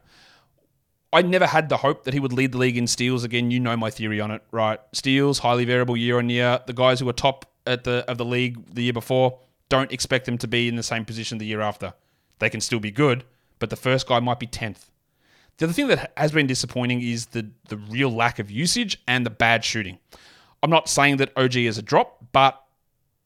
I 1.13 1.23
never 1.23 1.47
had 1.47 1.69
the 1.69 1.79
hope 1.79 2.05
that 2.05 2.15
he 2.15 2.21
would 2.21 2.33
lead 2.33 2.53
the 2.53 2.59
league 2.59 2.77
in 2.77 2.87
steals. 2.87 3.25
Again, 3.25 3.51
you 3.51 3.59
know 3.59 3.77
my 3.77 3.91
theory 3.91 4.21
on 4.21 4.31
it, 4.31 4.43
right? 4.53 4.79
Steals, 4.93 5.41
highly 5.41 5.65
variable 5.65 5.97
year 5.97 6.19
on 6.19 6.29
year. 6.29 6.61
The 6.67 6.73
guys 6.73 7.01
who 7.01 7.07
were 7.07 7.13
top 7.13 7.47
at 7.67 7.85
the 7.85 8.05
of 8.09 8.19
the 8.19 8.25
league 8.25 8.75
the 8.75 8.83
year 8.83 8.93
before, 8.93 9.39
don't 9.69 9.93
expect 9.93 10.27
them 10.27 10.39
to 10.39 10.49
be 10.49 10.69
in 10.69 10.77
the 10.77 10.83
same 10.83 11.05
position 11.05 11.39
the 11.39 11.47
year 11.47 11.61
after. 11.61 11.95
They 12.39 12.51
can 12.51 12.61
still 12.61 12.81
be 12.81 12.91
good, 12.91 13.25
but 13.61 13.71
the 13.71 13.77
first 13.77 14.09
guy 14.09 14.19
might 14.19 14.41
be 14.41 14.49
10th. 14.49 14.87
The 15.59 15.67
other 15.67 15.73
thing 15.73 15.89
that 15.89 16.13
has 16.17 16.33
been 16.33 16.47
disappointing 16.47 17.03
is 17.03 17.27
the, 17.27 17.51
the 17.69 17.77
real 17.77 18.11
lack 18.11 18.39
of 18.39 18.51
usage 18.51 19.01
and 19.07 19.25
the 19.25 19.31
bad 19.31 19.65
shooting. 19.65 19.99
I'm 20.63 20.71
not 20.71 20.89
saying 20.89 21.19
that 21.19 21.37
OG 21.37 21.57
is 21.57 21.79
a 21.79 21.83
drop, 21.83 22.25
but 22.33 22.61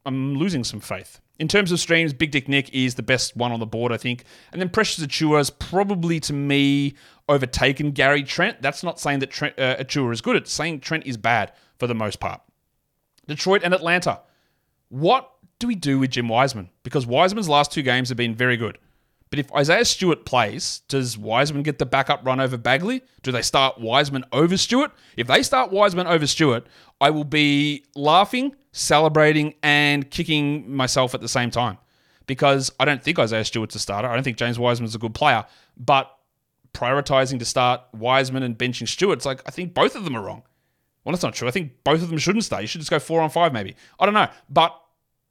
I'm 0.04 0.34
losing 0.34 0.64
some 0.64 0.80
faith. 0.80 1.20
In 1.38 1.48
terms 1.48 1.72
of 1.72 1.80
streams, 1.80 2.12
Big 2.12 2.30
Dick 2.30 2.48
Nick 2.48 2.72
is 2.72 2.94
the 2.94 3.02
best 3.02 3.36
one 3.36 3.50
on 3.50 3.58
the 3.58 3.66
board, 3.66 3.92
I 3.92 3.96
think. 3.96 4.24
And 4.52 4.60
then 4.60 4.68
Precious 4.68 5.04
Achiuwa 5.04 5.40
is 5.40 5.50
probably, 5.50 6.20
to 6.20 6.32
me, 6.32 6.94
overtaken 7.28 7.90
Gary 7.90 8.22
Trent. 8.22 8.62
That's 8.62 8.84
not 8.84 9.00
saying 9.00 9.20
that 9.20 9.30
Trent, 9.30 9.58
uh, 9.58 9.76
Achiuwa 9.76 10.12
is 10.12 10.20
good. 10.20 10.36
It's 10.36 10.52
saying 10.52 10.80
Trent 10.80 11.06
is 11.06 11.16
bad 11.16 11.52
for 11.78 11.86
the 11.86 11.94
most 11.94 12.20
part. 12.20 12.40
Detroit 13.26 13.62
and 13.64 13.74
Atlanta. 13.74 14.20
What 14.90 15.30
do 15.58 15.66
we 15.66 15.74
do 15.74 15.98
with 15.98 16.10
Jim 16.10 16.28
Wiseman? 16.28 16.70
Because 16.82 17.06
Wiseman's 17.06 17.48
last 17.48 17.72
two 17.72 17.82
games 17.82 18.10
have 18.10 18.18
been 18.18 18.34
very 18.34 18.56
good. 18.56 18.78
But 19.34 19.40
if 19.40 19.52
Isaiah 19.52 19.84
Stewart 19.84 20.24
plays, 20.24 20.82
does 20.86 21.18
Wiseman 21.18 21.64
get 21.64 21.80
the 21.80 21.86
backup 21.86 22.24
run 22.24 22.38
over 22.38 22.56
Bagley? 22.56 23.02
Do 23.24 23.32
they 23.32 23.42
start 23.42 23.80
Wiseman 23.80 24.24
over 24.30 24.56
Stewart? 24.56 24.92
If 25.16 25.26
they 25.26 25.42
start 25.42 25.72
Wiseman 25.72 26.06
over 26.06 26.24
Stewart, 26.24 26.68
I 27.00 27.10
will 27.10 27.24
be 27.24 27.84
laughing, 27.96 28.54
celebrating, 28.70 29.54
and 29.60 30.08
kicking 30.08 30.72
myself 30.72 31.16
at 31.16 31.20
the 31.20 31.26
same 31.26 31.50
time. 31.50 31.78
Because 32.28 32.70
I 32.78 32.84
don't 32.84 33.02
think 33.02 33.18
Isaiah 33.18 33.44
Stewart's 33.44 33.74
a 33.74 33.80
starter. 33.80 34.06
I 34.06 34.14
don't 34.14 34.22
think 34.22 34.36
James 34.36 34.56
Wiseman's 34.56 34.94
a 34.94 35.00
good 35.00 35.14
player. 35.14 35.44
But 35.76 36.16
prioritizing 36.72 37.40
to 37.40 37.44
start 37.44 37.80
Wiseman 37.92 38.44
and 38.44 38.56
benching 38.56 38.86
Stewart, 38.86 39.18
it's 39.18 39.26
like 39.26 39.42
I 39.46 39.50
think 39.50 39.74
both 39.74 39.96
of 39.96 40.04
them 40.04 40.14
are 40.14 40.22
wrong. 40.22 40.44
Well, 41.02 41.12
that's 41.12 41.24
not 41.24 41.34
true. 41.34 41.48
I 41.48 41.50
think 41.50 41.72
both 41.82 42.04
of 42.04 42.08
them 42.08 42.18
shouldn't 42.18 42.44
stay. 42.44 42.60
You 42.60 42.68
should 42.68 42.82
just 42.82 42.90
go 42.92 43.00
four 43.00 43.20
on 43.20 43.30
five, 43.30 43.52
maybe. 43.52 43.74
I 43.98 44.04
don't 44.04 44.14
know. 44.14 44.28
But 44.48 44.80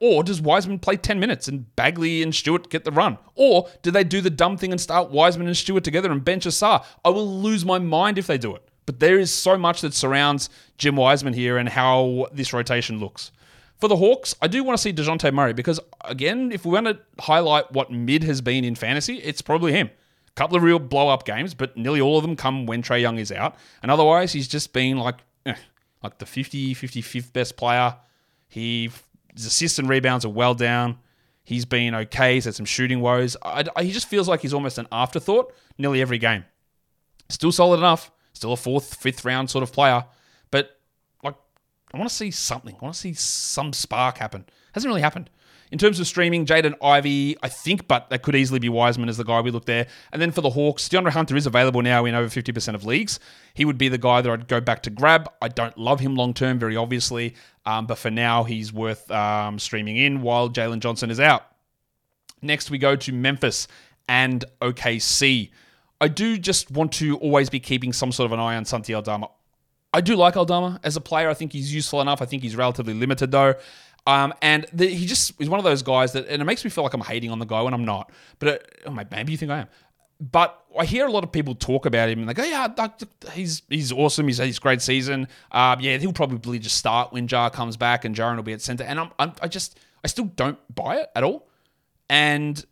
or 0.04 0.22
does 0.22 0.42
Wiseman 0.42 0.80
play 0.80 0.98
10 0.98 1.18
minutes 1.18 1.48
and 1.48 1.74
Bagley 1.78 2.22
and 2.22 2.36
Stewart 2.36 2.70
get 2.70 2.84
the 2.84 2.92
run? 2.92 3.18
Or 3.36 3.70
do 3.84 3.90
they 3.90 4.04
do 4.04 4.20
the 4.20 4.30
dumb 4.30 4.58
thing 4.58 4.74
and 4.74 4.82
start 4.82 5.12
Wiseman 5.12 5.48
and 5.48 5.56
Stewart 5.56 5.86
together 5.86 6.12
and 6.12 6.26
bench 6.26 6.46
Ausar? 6.46 6.84
I 7.06 7.10
will 7.10 7.40
lose 7.40 7.64
my 7.64 7.80
mind 7.80 8.18
if 8.18 8.28
they 8.28 8.38
do 8.38 8.54
it. 8.54 8.68
But 8.86 9.00
there 9.00 9.18
is 9.18 9.32
so 9.32 9.58
much 9.58 9.80
that 9.80 9.94
surrounds 9.94 10.50
Jim 10.78 10.98
Wiseman 10.98 11.32
here 11.32 11.58
and 11.58 11.70
how 11.70 12.28
this 12.34 12.52
rotation 12.52 13.00
looks. 13.00 13.32
For 13.80 13.88
the 13.88 13.96
Hawks, 13.96 14.36
I 14.42 14.50
do 14.50 14.62
want 14.62 14.78
to 14.78 14.82
see 14.82 14.92
DeJounte 14.92 15.34
Murray 15.34 15.54
because, 15.54 15.80
again, 16.02 16.52
if 16.52 16.66
we 16.66 16.74
want 16.74 16.88
to 16.88 17.00
highlight 17.22 17.72
what 17.72 17.90
mid 17.90 18.26
has 18.26 18.42
been 18.42 18.66
in 18.66 18.76
fantasy, 18.76 19.20
it's 19.20 19.42
probably 19.42 19.72
him. 19.72 19.90
A 20.28 20.32
couple 20.36 20.58
of 20.58 20.64
real 20.64 20.80
blow 20.80 21.08
up 21.08 21.24
games, 21.24 21.54
but 21.54 21.78
nearly 21.78 22.02
all 22.02 22.18
of 22.18 22.24
them 22.24 22.36
come 22.36 22.66
when 22.66 22.84
Trae 22.84 23.00
Young 23.00 23.20
is 23.20 23.32
out. 23.32 23.56
And 23.82 23.90
otherwise, 23.90 24.34
he's 24.34 24.50
just 24.50 24.74
been 24.74 24.98
like, 24.98 25.20
eh, 25.46 25.56
like 26.04 26.18
the 26.18 26.26
50, 26.26 26.76
55th 26.76 27.32
best 27.32 27.56
player. 27.56 27.96
He 28.50 28.92
his 29.36 29.46
assists 29.46 29.80
and 29.80 29.90
rebounds 29.90 30.26
are 30.26 30.30
well 30.30 30.54
down. 30.54 30.98
He's 31.44 31.66
been 31.66 31.94
okay. 31.94 32.36
He's 32.36 32.46
had 32.46 32.56
some 32.56 32.66
shooting 32.66 33.02
woes. 33.02 33.36
I, 33.44 33.66
I, 33.76 33.84
he 33.84 33.92
just 33.92 34.08
feels 34.08 34.30
like 34.30 34.42
he's 34.42 34.54
almost 34.54 34.78
an 34.78 34.88
afterthought 34.92 35.54
nearly 35.78 36.02
every 36.02 36.18
game. 36.18 36.46
Still 37.30 37.52
solid 37.52 37.78
enough. 37.78 38.12
Still 38.34 38.54
a 38.54 38.58
fourth, 38.58 38.96
fifth 38.96 39.26
round 39.26 39.50
sort 39.50 39.64
of 39.64 39.72
player. 39.74 40.06
But 40.52 40.78
like, 41.24 41.36
I 41.94 41.98
want 41.98 42.10
to 42.10 42.16
see 42.16 42.32
something. 42.32 42.76
I 42.76 42.84
want 42.84 42.96
to 42.96 43.02
see 43.02 43.14
some 43.14 43.74
spark 43.74 44.18
happen. 44.18 44.46
Hasn't 44.74 44.90
really 44.90 45.02
happened. 45.02 45.30
In 45.74 45.80
terms 45.80 46.00
of 46.00 46.06
streaming, 46.06 46.46
Jaden 46.46 46.76
Ivey, 46.84 47.36
I 47.42 47.50
think, 47.50 47.88
but 47.88 48.12
that 48.12 48.22
could 48.22 48.36
easily 48.36 48.60
be 48.60 48.70
Wiseman 48.70 49.10
as 49.10 49.18
the 49.18 49.24
guy 49.24 49.42
we 49.42 49.50
look 49.50 49.66
there. 49.66 49.88
And 50.12 50.22
then 50.22 50.30
for 50.30 50.42
the 50.42 50.52
Hawks, 50.52 50.88
DeAndre 50.88 51.10
Hunter 51.10 51.36
is 51.36 51.48
available 51.48 51.82
now 51.82 52.06
in 52.06 52.14
over 52.14 52.28
50% 52.28 52.76
of 52.76 52.86
leagues. 52.86 53.20
He 53.56 53.66
would 53.66 53.80
be 53.80 53.90
the 53.90 53.98
guy 53.98 54.22
that 54.22 54.32
I'd 54.32 54.48
go 54.48 54.62
back 54.62 54.84
to 54.84 54.92
grab. 54.92 55.32
I 55.42 55.48
don't 55.48 55.76
love 55.76 56.00
him 56.00 56.16
long 56.16 56.36
term, 56.36 56.60
very 56.60 56.78
obviously, 56.78 57.34
um, 57.66 57.88
but 57.88 57.98
for 57.98 58.12
now, 58.12 58.44
he's 58.44 58.72
worth 58.72 59.10
um, 59.10 59.58
streaming 59.58 59.98
in 59.98 60.22
while 60.22 60.48
Jalen 60.48 60.80
Johnson 60.80 61.10
is 61.10 61.20
out. 61.20 61.44
Next, 62.40 62.70
we 62.70 62.78
go 62.78 62.96
to 62.96 63.12
Memphis 63.12 63.68
and 64.08 64.46
OKC. 64.62 65.50
I 66.00 66.08
do 66.08 66.38
just 66.38 66.70
want 66.70 66.92
to 66.92 67.18
always 67.18 67.50
be 67.50 67.60
keeping 67.60 67.94
some 67.94 68.12
sort 68.12 68.26
of 68.28 68.32
an 68.34 68.40
eye 68.40 68.58
on 68.58 68.66
Santi 68.66 68.94
Aldama. 68.94 69.28
I 69.92 70.02
do 70.02 70.16
like 70.16 70.36
Aldama 70.36 70.80
as 70.84 70.98
a 70.98 71.02
player. 71.02 71.30
I 71.30 71.34
think 71.34 71.54
he's 71.54 71.74
useful 71.74 72.02
enough. 72.02 72.22
I 72.22 72.26
think 72.26 72.44
he's 72.44 72.56
relatively 72.56 72.94
limited 72.94 73.32
though. 73.32 73.56
Um, 74.06 74.34
and 74.42 74.66
the, 74.74 74.88
he 74.88 75.06
just 75.06 75.40
is 75.40 75.50
one 75.50 75.60
of 75.60 75.64
those 75.64 75.82
guys 75.82 76.12
that, 76.14 76.28
and 76.28 76.42
it 76.42 76.46
makes 76.46 76.64
me 76.64 76.70
feel 76.70 76.84
like 76.84 76.94
I'm 76.94 77.02
hating 77.02 77.32
on 77.32 77.40
the 77.40 77.46
guy 77.46 77.62
when 77.62 77.74
I'm 77.74 77.86
not. 77.86 78.12
But 78.40 78.48
it, 78.50 78.82
oh, 78.86 78.92
maybe 78.92 79.32
you 79.32 79.38
think 79.38 79.52
I 79.52 79.60
am. 79.60 79.68
But 80.20 80.62
I 80.78 80.86
hear 80.86 81.06
a 81.06 81.12
lot 81.12 81.24
of 81.24 81.32
people 81.32 81.56
talk 81.56 81.86
about 81.86 82.10
him 82.10 82.20
and 82.20 82.30
they 82.30 82.34
go, 82.34 82.44
"Yeah, 82.44 82.68
he's 83.32 83.62
he's 83.70 83.92
awesome. 83.92 84.28
He's 84.28 84.38
had 84.38 84.48
he's 84.48 84.60
great 84.60 84.82
season. 84.82 85.28
Um, 85.52 85.80
yeah, 85.80 85.98
he'll 85.98 86.14
probably 86.14 86.60
just 86.60 86.78
start 86.78 87.12
when 87.12 87.28
Jar 87.28 87.50
comes 87.50 87.78
back 87.78 88.06
and 88.06 88.16
Jaren 88.16 88.36
will 88.36 88.44
be 88.44 88.54
at 88.54 88.62
center." 88.62 88.84
And 88.84 89.00
I'm, 89.00 89.12
I'm 89.20 89.34
I 89.42 89.48
just 89.48 89.80
I 90.04 90.08
still 90.08 90.26
don't 90.26 90.60
buy 90.74 90.98
it 90.98 91.10
at 91.16 91.24
all, 91.24 91.48
and 92.10 92.64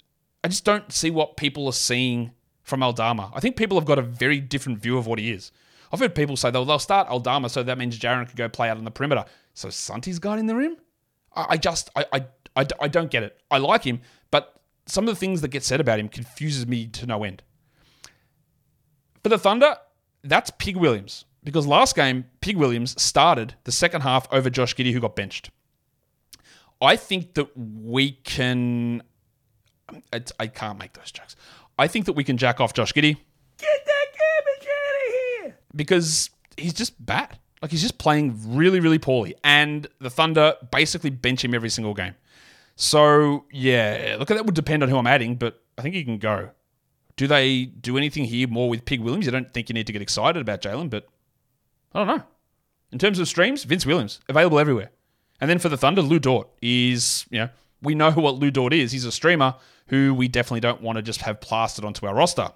I 0.43 0.47
just 0.47 0.65
don't 0.65 0.91
see 0.91 1.11
what 1.11 1.37
people 1.37 1.67
are 1.67 1.73
seeing 1.73 2.31
from 2.63 2.83
Aldama. 2.83 3.31
I 3.33 3.39
think 3.39 3.55
people 3.55 3.77
have 3.77 3.85
got 3.85 3.99
a 3.99 4.03
very 4.03 4.39
different 4.39 4.79
view 4.79 4.97
of 4.97 5.07
what 5.07 5.19
he 5.19 5.31
is. 5.31 5.51
I've 5.91 5.99
heard 5.99 6.15
people 6.15 6.37
say 6.37 6.51
they'll, 6.51 6.63
they'll 6.63 6.79
start 6.79 7.09
Aldama, 7.09 7.49
so 7.49 7.63
that 7.63 7.77
means 7.77 7.99
Jaren 7.99 8.25
could 8.27 8.37
go 8.37 8.47
play 8.47 8.69
out 8.69 8.77
on 8.77 8.85
the 8.85 8.91
perimeter. 8.91 9.25
So 9.53 9.69
Santi's 9.69 10.19
in 10.19 10.45
the 10.45 10.55
rim. 10.55 10.77
I, 11.35 11.57
just, 11.57 11.89
I, 11.95 12.05
I, 12.11 12.25
I, 12.55 12.67
I 12.81 12.87
don't 12.87 13.09
get 13.09 13.23
it. 13.23 13.39
I 13.49 13.57
like 13.57 13.83
him, 13.83 14.01
but 14.29 14.61
some 14.85 15.07
of 15.07 15.13
the 15.13 15.19
things 15.19 15.41
that 15.41 15.49
get 15.49 15.63
said 15.63 15.79
about 15.79 15.99
him 15.99 16.09
confuses 16.09 16.67
me 16.67 16.87
to 16.87 17.05
no 17.05 17.23
end. 17.23 17.43
For 19.23 19.29
the 19.29 19.37
Thunder, 19.37 19.75
that's 20.23 20.51
Pig 20.57 20.75
Williams. 20.75 21.25
Because 21.43 21.65
last 21.65 21.95
game, 21.95 22.25
Pig 22.41 22.55
Williams 22.55 23.01
started 23.01 23.55
the 23.63 23.71
second 23.71 24.01
half 24.01 24.27
over 24.31 24.49
Josh 24.49 24.75
Giddey, 24.75 24.93
who 24.93 24.99
got 24.99 25.15
benched. 25.15 25.49
I 26.79 26.95
think 26.95 27.33
that 27.33 27.49
we 27.57 28.11
can. 28.23 29.01
I 30.39 30.47
can't 30.47 30.79
make 30.79 30.93
those 30.93 31.11
jokes. 31.11 31.35
I 31.77 31.87
think 31.87 32.05
that 32.05 32.13
we 32.13 32.23
can 32.23 32.37
jack 32.37 32.59
off 32.59 32.73
Josh 32.73 32.93
Giddey. 32.93 33.17
Get 33.57 33.85
that 33.85 34.05
garbage 34.17 34.67
out 34.67 35.07
of 35.07 35.13
here! 35.13 35.57
Because 35.75 36.29
he's 36.57 36.73
just 36.73 37.03
bad. 37.03 37.39
Like 37.61 37.71
he's 37.71 37.81
just 37.81 37.97
playing 37.97 38.55
really, 38.55 38.79
really 38.79 38.99
poorly. 38.99 39.35
And 39.43 39.87
the 39.99 40.09
Thunder 40.09 40.55
basically 40.71 41.09
bench 41.09 41.43
him 41.43 41.53
every 41.53 41.69
single 41.69 41.93
game. 41.93 42.15
So 42.75 43.45
yeah, 43.51 44.15
look, 44.17 44.29
that 44.29 44.45
would 44.45 44.55
depend 44.55 44.83
on 44.83 44.89
who 44.89 44.97
I'm 44.97 45.07
adding, 45.07 45.35
but 45.35 45.61
I 45.77 45.81
think 45.81 45.95
he 45.95 46.03
can 46.03 46.17
go. 46.17 46.49
Do 47.17 47.27
they 47.27 47.65
do 47.65 47.97
anything 47.97 48.25
here 48.25 48.47
more 48.47 48.69
with 48.69 48.85
Pig 48.85 49.01
Williams? 49.01 49.27
I 49.27 49.31
don't 49.31 49.53
think 49.53 49.69
you 49.69 49.73
need 49.73 49.87
to 49.87 49.93
get 49.93 50.01
excited 50.01 50.41
about 50.41 50.61
Jalen, 50.61 50.89
but 50.89 51.07
I 51.93 51.99
don't 51.99 52.17
know. 52.17 52.23
In 52.91 52.97
terms 52.97 53.19
of 53.19 53.27
streams, 53.27 53.63
Vince 53.63 53.85
Williams 53.85 54.19
available 54.27 54.59
everywhere. 54.59 54.89
And 55.39 55.49
then 55.49 55.59
for 55.59 55.69
the 55.69 55.77
Thunder, 55.77 56.01
Lu 56.01 56.19
Dort 56.19 56.47
is 56.61 57.25
you 57.29 57.39
know 57.39 57.49
we 57.81 57.95
know 57.95 58.11
what 58.15 58.35
Lu 58.35 58.49
Dort 58.49 58.73
is. 58.73 58.91
He's 58.91 59.05
a 59.05 59.11
streamer 59.11 59.55
who 59.87 60.13
we 60.13 60.27
definitely 60.27 60.61
don't 60.61 60.81
want 60.81 60.95
to 60.95 61.01
just 61.01 61.21
have 61.21 61.41
plastered 61.41 61.85
onto 61.85 62.05
our 62.07 62.15
roster. 62.15 62.49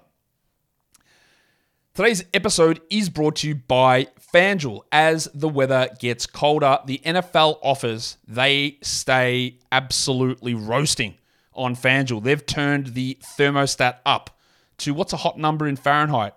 Today's 1.96 2.24
episode 2.34 2.82
is 2.90 3.08
brought 3.08 3.36
to 3.36 3.48
you 3.48 3.54
by 3.54 4.08
FanDuel. 4.34 4.82
As 4.92 5.30
the 5.32 5.48
weather 5.48 5.88
gets 5.98 6.26
colder, 6.26 6.78
the 6.84 7.00
NFL 7.02 7.56
offers 7.62 8.18
they 8.28 8.76
stay 8.82 9.60
absolutely 9.72 10.52
roasting 10.52 11.14
on 11.54 11.74
FanDuel. 11.74 12.22
They've 12.22 12.44
turned 12.44 12.88
the 12.88 13.16
thermostat 13.38 14.00
up 14.04 14.38
to 14.76 14.92
what's 14.92 15.14
a 15.14 15.16
hot 15.16 15.38
number 15.38 15.66
in 15.66 15.76
Fahrenheit? 15.76 16.34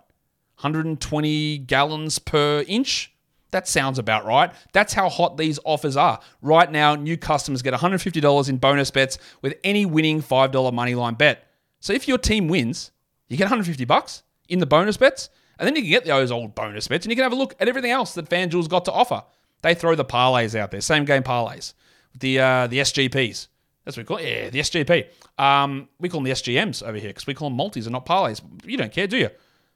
120 0.61 1.57
gallons 1.57 2.19
per 2.19 2.63
inch? 2.65 3.13
That 3.51 3.67
sounds 3.67 3.99
about 3.99 4.23
right. 4.23 4.53
That's 4.71 4.93
how 4.93 5.09
hot 5.09 5.35
these 5.35 5.59
offers 5.65 5.97
are. 5.97 6.21
Right 6.41 6.71
now, 6.71 6.95
new 6.95 7.17
customers 7.17 7.61
get 7.61 7.73
$150 7.73 8.47
in 8.47 8.57
bonus 8.59 8.91
bets 8.91 9.17
with 9.41 9.55
any 9.65 9.85
winning 9.85 10.21
$5 10.21 10.53
moneyline 10.71 11.17
bet. 11.17 11.49
So 11.81 11.91
if 11.91 12.07
your 12.07 12.17
team 12.17 12.47
wins, 12.47 12.91
you 13.27 13.35
get 13.35 13.43
150 13.43 13.83
bucks 13.83 14.23
in 14.47 14.59
the 14.59 14.65
bonus 14.65 14.95
bets. 14.95 15.29
And 15.59 15.67
then 15.67 15.75
you 15.75 15.81
can 15.81 15.91
get 15.91 16.05
those 16.05 16.31
old 16.31 16.55
bonus 16.55 16.87
bets 16.87 17.05
and 17.05 17.11
you 17.11 17.17
can 17.17 17.23
have 17.23 17.33
a 17.33 17.35
look 17.35 17.53
at 17.59 17.67
everything 17.67 17.91
else 17.91 18.13
that 18.13 18.29
FanDuel's 18.29 18.69
got 18.69 18.85
to 18.85 18.91
offer. 18.91 19.23
They 19.61 19.75
throw 19.75 19.93
the 19.93 20.05
parlays 20.05 20.57
out 20.57 20.71
there, 20.71 20.79
same 20.79 21.03
game 21.03 21.21
parlays, 21.21 21.73
the 22.17 22.39
uh, 22.39 22.67
the 22.67 22.79
SGPs. 22.79 23.47
That's 23.83 23.97
what 23.97 24.03
we 24.03 24.03
call 24.05 24.17
it. 24.17 24.25
Yeah, 24.25 24.49
the 24.49 24.59
SGP. 24.59 25.07
Um, 25.37 25.89
we 25.99 26.07
call 26.07 26.21
them 26.21 26.25
the 26.25 26.31
SGMs 26.31 26.81
over 26.81 26.97
here 26.97 27.09
because 27.09 27.27
we 27.27 27.33
call 27.33 27.49
them 27.49 27.57
multis 27.57 27.85
and 27.85 27.93
not 27.93 28.05
parlays. 28.05 28.41
You 28.65 28.77
don't 28.77 28.91
care, 28.91 29.07
do 29.07 29.17
you? 29.17 29.29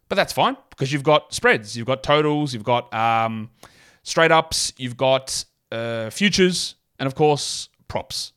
But 0.07 0.15
that's 0.15 0.31
fine 0.31 0.55
because 0.69 0.93
you've 0.93 1.03
got 1.03 1.33
spreads, 1.33 1.75
you've 1.75 1.87
got 1.87 2.01
totals, 2.01 2.53
you've 2.53 2.63
got 2.63 2.93
um, 2.93 3.49
straight 4.03 4.31
ups, 4.31 4.71
you've 4.77 4.97
got 4.97 5.43
uh, 5.71 6.09
futures, 6.09 6.75
and 6.99 7.07
of 7.07 7.15
course, 7.15 7.69
props, 7.87 8.31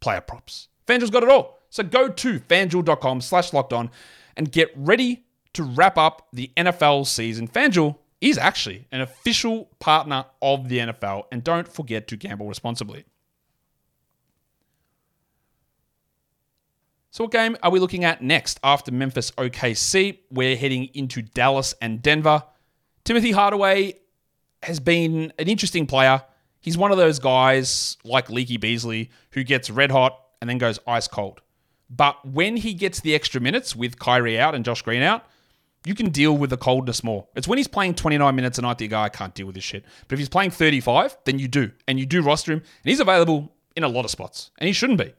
player 0.00 0.20
props. 0.20 0.68
FanDuel's 0.86 1.10
got 1.10 1.22
it 1.22 1.28
all. 1.28 1.60
So 1.70 1.82
go 1.82 2.08
to 2.08 2.40
fanduel.com 2.40 3.20
slash 3.20 3.52
locked 3.52 3.72
on 3.72 3.90
and 4.36 4.50
get 4.50 4.72
ready 4.74 5.24
to 5.54 5.62
wrap 5.62 5.98
up 5.98 6.28
the 6.32 6.50
NFL 6.56 7.06
season. 7.06 7.48
FanDuel 7.48 7.96
is 8.20 8.38
actually 8.38 8.86
an 8.90 9.00
official 9.00 9.70
partner 9.78 10.24
of 10.42 10.68
the 10.68 10.78
NFL, 10.78 11.24
and 11.30 11.44
don't 11.44 11.68
forget 11.68 12.08
to 12.08 12.16
gamble 12.16 12.48
responsibly. 12.48 13.04
So, 17.10 17.24
what 17.24 17.32
game 17.32 17.56
are 17.62 17.70
we 17.70 17.80
looking 17.80 18.04
at 18.04 18.22
next 18.22 18.60
after 18.62 18.92
Memphis 18.92 19.30
OKC? 19.32 20.18
We're 20.30 20.56
heading 20.56 20.86
into 20.94 21.22
Dallas 21.22 21.74
and 21.80 22.02
Denver. 22.02 22.42
Timothy 23.04 23.32
Hardaway 23.32 23.94
has 24.62 24.78
been 24.78 25.32
an 25.38 25.48
interesting 25.48 25.86
player. 25.86 26.22
He's 26.60 26.76
one 26.76 26.90
of 26.90 26.98
those 26.98 27.18
guys 27.18 27.96
like 28.04 28.28
Leaky 28.28 28.56
Beasley 28.56 29.10
who 29.30 29.42
gets 29.42 29.70
red 29.70 29.90
hot 29.90 30.20
and 30.40 30.50
then 30.50 30.58
goes 30.58 30.78
ice 30.86 31.08
cold. 31.08 31.40
But 31.88 32.24
when 32.26 32.56
he 32.56 32.74
gets 32.74 33.00
the 33.00 33.14
extra 33.14 33.40
minutes 33.40 33.74
with 33.74 33.98
Kyrie 33.98 34.38
out 34.38 34.54
and 34.54 34.64
Josh 34.64 34.82
Green 34.82 35.02
out, 35.02 35.24
you 35.84 35.94
can 35.94 36.10
deal 36.10 36.36
with 36.36 36.50
the 36.50 36.56
coldness 36.56 37.04
more. 37.04 37.26
It's 37.34 37.48
when 37.48 37.58
he's 37.58 37.68
playing 37.68 37.94
29 37.94 38.34
minutes 38.34 38.58
a 38.58 38.62
night 38.62 38.78
that 38.78 38.84
you 38.84 38.90
go, 38.90 38.98
I 38.98 39.08
can't 39.08 39.34
deal 39.34 39.46
with 39.46 39.54
this 39.54 39.64
shit. 39.64 39.84
But 40.06 40.14
if 40.14 40.18
he's 40.18 40.28
playing 40.28 40.50
35, 40.50 41.16
then 41.24 41.38
you 41.38 41.48
do. 41.48 41.70
And 41.86 41.98
you 41.98 42.06
do 42.06 42.22
roster 42.22 42.52
him. 42.52 42.58
And 42.58 42.90
he's 42.90 43.00
available 43.00 43.52
in 43.76 43.84
a 43.84 43.88
lot 43.88 44.04
of 44.04 44.10
spots. 44.10 44.50
And 44.58 44.66
he 44.66 44.72
shouldn't 44.72 44.98
be. 44.98 45.14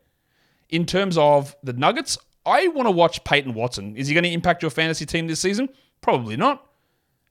In 0.69 0.85
terms 0.85 1.17
of 1.17 1.55
the 1.63 1.73
Nuggets, 1.73 2.17
I 2.45 2.67
want 2.67 2.87
to 2.87 2.91
watch 2.91 3.23
Peyton 3.23 3.53
Watson. 3.53 3.95
Is 3.95 4.07
he 4.07 4.13
going 4.13 4.23
to 4.23 4.31
impact 4.31 4.61
your 4.61 4.71
fantasy 4.71 5.05
team 5.05 5.27
this 5.27 5.39
season? 5.39 5.69
Probably 6.01 6.37
not. 6.37 6.65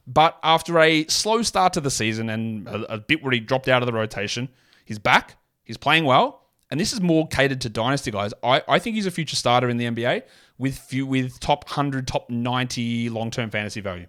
But 0.06 0.38
after 0.42 0.78
a 0.78 1.06
slow 1.06 1.42
start 1.42 1.74
to 1.74 1.80
the 1.80 1.90
season 1.90 2.30
and 2.30 2.66
a, 2.66 2.94
a 2.94 2.98
bit 2.98 3.22
where 3.22 3.32
he 3.32 3.40
dropped 3.40 3.68
out 3.68 3.82
of 3.82 3.86
the 3.86 3.92
rotation, 3.92 4.48
he's 4.84 4.98
back. 4.98 5.36
He's 5.64 5.76
playing 5.76 6.06
well. 6.06 6.37
And 6.70 6.78
this 6.78 6.92
is 6.92 7.00
more 7.00 7.26
catered 7.26 7.60
to 7.62 7.68
dynasty 7.68 8.10
guys. 8.10 8.34
I, 8.42 8.62
I 8.68 8.78
think 8.78 8.96
he's 8.96 9.06
a 9.06 9.10
future 9.10 9.36
starter 9.36 9.68
in 9.68 9.78
the 9.78 9.86
NBA 9.86 10.22
with 10.58 10.78
few, 10.78 11.06
with 11.06 11.40
top 11.40 11.64
100, 11.64 12.06
top 12.06 12.28
90 12.28 13.08
long 13.10 13.30
term 13.30 13.50
fantasy 13.50 13.80
value. 13.80 14.06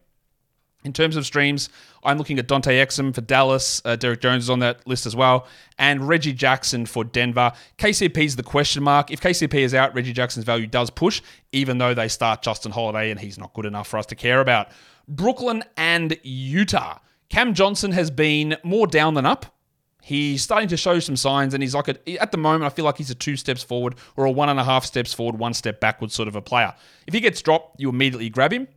In 0.86 0.94
terms 0.94 1.18
of 1.18 1.26
streams, 1.26 1.68
I'm 2.06 2.18
looking 2.18 2.40
at 2.40 2.48
Dante 2.48 2.74
Exum 2.74 3.14
for 3.14 3.20
Dallas. 3.20 3.82
Uh, 3.84 3.98
Derrick 3.98 4.22
Jones 4.22 4.46
is 4.46 4.50
on 4.50 4.60
that 4.60 4.88
list 4.88 5.06
as 5.06 5.14
well. 5.14 5.46
And 5.78 6.08
Reggie 6.08 6.32
Jackson 6.32 6.86
for 6.86 7.04
Denver. 7.04 7.52
KCP 7.78 8.18
is 8.24 8.36
the 8.38 8.44
question 8.44 8.82
mark. 8.82 9.12
If 9.12 9.20
KCP 9.20 9.56
is 9.56 9.74
out, 9.74 9.94
Reggie 9.94 10.14
Jackson's 10.14 10.46
value 10.46 10.68
does 10.68 10.90
push, 10.90 11.22
even 11.52 11.80
though 11.80 11.94
they 11.94 12.08
start 12.08 12.42
Justin 12.42 12.72
Holiday 12.72 13.12
and 13.12 13.20
he's 13.20 13.38
not 13.38 13.54
good 13.54 13.66
enough 13.66 13.88
for 13.90 13.98
us 13.98 14.06
to 14.08 14.16
care 14.16 14.40
about. 14.40 14.70
Brooklyn 15.10 15.64
and 15.76 16.18
Utah. 16.24 17.00
Cam 17.28 17.54
Johnson 17.54 17.92
has 17.92 18.10
been 18.10 18.56
more 18.64 18.88
down 18.88 19.16
than 19.16 19.26
up. 19.26 19.54
He's 20.02 20.42
starting 20.42 20.70
to 20.70 20.78
show 20.78 21.00
some 21.00 21.16
signs, 21.16 21.54
and 21.54 21.62
he's 21.62 21.76
like 21.76 21.88
a, 21.88 22.22
at 22.22 22.32
the 22.32 22.38
moment. 22.38 22.64
I 22.64 22.70
feel 22.70 22.86
like 22.86 22.98
he's 22.98 23.10
a 23.10 23.16
two 23.16 23.36
steps 23.36 23.62
forward 23.64 23.96
or 24.16 24.26
a 24.26 24.32
one 24.32 24.50
and 24.50 24.60
a 24.60 24.64
half 24.64 24.86
steps 24.86 25.14
forward, 25.14 25.38
one 25.38 25.54
step 25.54 25.80
backwards 25.80 26.14
sort 26.14 26.28
of 26.28 26.36
a 26.36 26.42
player. 26.42 26.74
If 27.06 27.14
he 27.14 27.20
gets 27.20 27.42
dropped, 27.42 27.80
you 27.80 27.90
immediately 27.90 28.30
grab 28.30 28.54
him. 28.54 28.68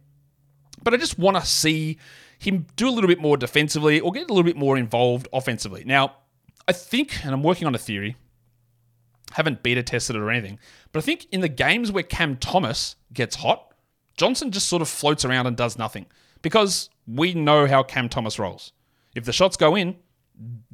But 0.82 0.94
I 0.94 0.96
just 0.96 1.18
want 1.18 1.36
to 1.36 1.46
see 1.46 1.98
him 2.38 2.66
do 2.74 2.88
a 2.88 2.90
little 2.90 3.08
bit 3.08 3.20
more 3.20 3.36
defensively 3.36 4.00
or 4.00 4.10
get 4.10 4.28
a 4.28 4.34
little 4.34 4.42
bit 4.42 4.56
more 4.56 4.76
involved 4.76 5.28
offensively. 5.32 5.84
Now, 5.84 6.16
I 6.66 6.72
think, 6.72 7.24
and 7.24 7.32
I'm 7.32 7.42
working 7.42 7.66
on 7.66 7.74
a 7.74 7.78
theory, 7.78 8.16
haven't 9.32 9.62
beta 9.62 9.82
tested 9.82 10.16
it 10.16 10.18
or 10.18 10.30
anything, 10.30 10.58
but 10.90 10.98
I 10.98 11.02
think 11.02 11.26
in 11.30 11.40
the 11.40 11.48
games 11.48 11.92
where 11.92 12.02
Cam 12.02 12.36
Thomas 12.36 12.96
gets 13.12 13.36
hot, 13.36 13.72
Johnson 14.16 14.50
just 14.50 14.68
sort 14.68 14.82
of 14.82 14.88
floats 14.88 15.24
around 15.24 15.46
and 15.46 15.56
does 15.56 15.78
nothing 15.78 16.06
because 16.42 16.90
we 17.06 17.32
know 17.32 17.66
how 17.66 17.82
Cam 17.82 18.08
Thomas 18.08 18.38
rolls. 18.38 18.72
If 19.14 19.24
the 19.24 19.32
shots 19.32 19.56
go 19.56 19.76
in, 19.76 19.96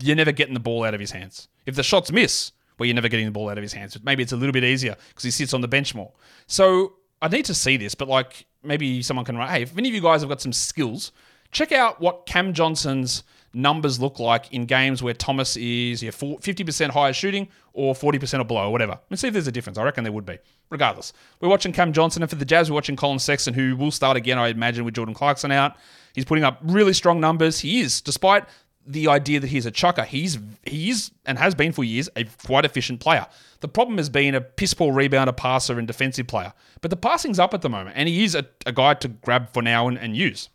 you're 0.01 0.17
never 0.17 0.33
getting 0.33 0.55
the 0.55 0.61
ball 0.61 0.85
out 0.85 0.95
of 0.95 1.01
his 1.01 1.11
hands. 1.11 1.49
If 1.67 1.75
the 1.77 1.83
shots 1.83 2.13
miss, 2.13 2.53
well, 2.79 2.87
you're 2.87 2.95
never 2.95 3.09
getting 3.09 3.27
the 3.27 3.33
ball 3.33 3.49
out 3.49 3.59
of 3.59 3.63
his 3.63 3.73
hands. 3.73 3.97
Maybe 4.03 4.23
it's 4.23 4.33
a 4.33 4.37
little 4.37 4.53
bit 4.53 4.65
easier 4.65 4.97
because 5.09 5.25
he 5.25 5.31
sits 5.31 5.53
on 5.53 5.61
the 5.61 5.69
bench 5.69 5.95
more. 5.95 6.13
So 6.47 6.95
I 7.21 7.29
need 7.29 7.45
to 7.47 7.55
see 7.55 7.77
this, 7.77 7.95
but 7.95 8.09
like 8.09 8.47
maybe 8.63 9.03
someone 9.03 9.25
can 9.25 9.37
write, 9.37 9.51
hey, 9.51 9.63
if 9.63 9.77
any 9.77 9.89
of 9.89 9.95
you 9.95 10.01
guys 10.01 10.21
have 10.21 10.29
got 10.29 10.41
some 10.41 10.53
skills, 10.53 11.13
check 11.51 11.73
out 11.73 12.01
what 12.01 12.27
Cam 12.27 12.53
Johnson's 12.53 13.25
numbers 13.55 13.99
look 13.99 14.19
like 14.19 14.53
in 14.53 14.67
games 14.67 15.03
where 15.03 15.15
Thomas 15.15 15.57
is 15.57 16.03
yeah, 16.03 16.11
50% 16.11 16.91
higher 16.91 17.13
shooting 17.13 17.49
or 17.73 17.95
40% 17.95 18.41
or 18.41 18.45
below 18.45 18.69
or 18.69 18.73
whatever. 18.73 18.99
Let's 19.11 19.23
see 19.23 19.29
if 19.29 19.33
there's 19.33 19.47
a 19.47 19.53
difference. 19.53 19.79
I 19.79 19.83
reckon 19.85 20.05
there 20.05 20.13
would 20.13 20.27
be. 20.27 20.39
Regardless, 20.71 21.15
we're 21.41 21.49
watching 21.49 21.73
Cam 21.73 21.95
Johnson, 21.95 22.23
and 22.23 22.29
for 22.29 22.37
the 22.37 22.45
Jazz, 22.45 22.71
we're 22.71 22.75
watching 22.75 22.95
Collin 22.95 23.19
Sexton, 23.19 23.55
who 23.55 23.75
will 23.75 23.91
start 23.91 24.19
again, 24.19 24.39
I 24.39 24.49
imagine, 24.49 24.85
with 24.85 24.95
Jordan 24.95 25.15
Clarkson 25.15 25.51
out. 25.51 25.77
He's 26.15 26.27
putting 26.27 26.45
up 26.45 26.59
really 26.63 26.93
strong 26.93 27.21
numbers. 27.21 27.61
He 27.61 27.81
is, 27.81 28.03
despite 28.03 28.45
the 28.89 29.07
idea 29.07 29.39
that 29.39 29.49
he's 29.49 29.67
a 29.67 29.71
chucker. 29.71 30.03
He's 30.03 30.39
he 30.65 30.91
is 30.91 31.11
and 31.27 31.39
has 31.39 31.55
been 31.55 31.73
for 31.73 31.85
years 31.85 32.09
a 32.17 32.25
quite 32.47 32.65
efficient 32.65 33.01
player. 33.01 33.27
The 33.61 33.69
problem 33.69 33.99
has 33.99 34.09
been 34.09 34.35
a 34.35 34.41
piss 34.41 34.73
poor 34.75 34.93
rebounder, 34.93 35.37
passer, 35.37 35.79
and 35.79 35.87
defensive 35.87 36.27
player. 36.27 36.55
But 36.81 36.91
the 36.91 36.97
passing's 36.97 37.39
up 37.39 37.55
at 37.55 37.63
the 37.63 37.69
moment, 37.69 37.97
and 37.97 38.09
he 38.09 38.25
is 38.25 38.35
a, 38.35 38.47
a 38.65 38.73
guy 38.73 38.95
to 38.95 39.09
grab 39.09 39.53
for 39.53 39.63
now 39.63 39.89
and, 39.89 39.99
and 39.99 40.17
use. 40.17 40.49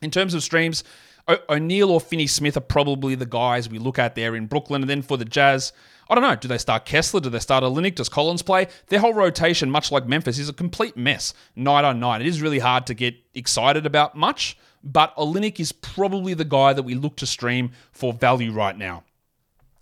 In 0.00 0.10
terms 0.10 0.32
of 0.32 0.42
streams, 0.42 0.82
o- 1.28 1.38
O'Neal 1.50 1.90
or 1.90 2.00
Finney 2.00 2.26
Smith 2.26 2.56
are 2.56 2.60
probably 2.62 3.14
the 3.14 3.26
guys 3.26 3.68
we 3.68 3.78
look 3.78 3.98
at 3.98 4.14
there 4.14 4.34
in 4.34 4.46
Brooklyn. 4.46 4.82
And 4.82 4.88
then 4.88 5.02
for 5.02 5.18
the 5.18 5.26
Jazz, 5.26 5.72
I 6.08 6.14
don't 6.14 6.24
know. 6.24 6.36
Do 6.36 6.48
they 6.48 6.58
start 6.58 6.86
Kessler? 6.86 7.20
Do 7.20 7.28
they 7.28 7.40
start 7.40 7.62
Olynyk? 7.62 7.96
Does 7.96 8.08
Collins 8.08 8.42
play? 8.42 8.68
Their 8.88 9.00
whole 9.00 9.14
rotation, 9.14 9.70
much 9.70 9.92
like 9.92 10.06
Memphis, 10.06 10.38
is 10.38 10.48
a 10.48 10.54
complete 10.54 10.96
mess 10.96 11.34
night 11.54 11.84
on 11.84 12.00
night. 12.00 12.22
It 12.22 12.26
is 12.26 12.40
really 12.40 12.60
hard 12.60 12.86
to 12.86 12.94
get 12.94 13.16
excited 13.34 13.84
about 13.84 14.16
much 14.16 14.56
but 14.82 15.14
Olynyk 15.16 15.60
is 15.60 15.72
probably 15.72 16.34
the 16.34 16.44
guy 16.44 16.72
that 16.72 16.82
we 16.82 16.94
look 16.94 17.16
to 17.16 17.26
stream 17.26 17.72
for 17.92 18.12
value 18.12 18.52
right 18.52 18.76
now. 18.76 19.04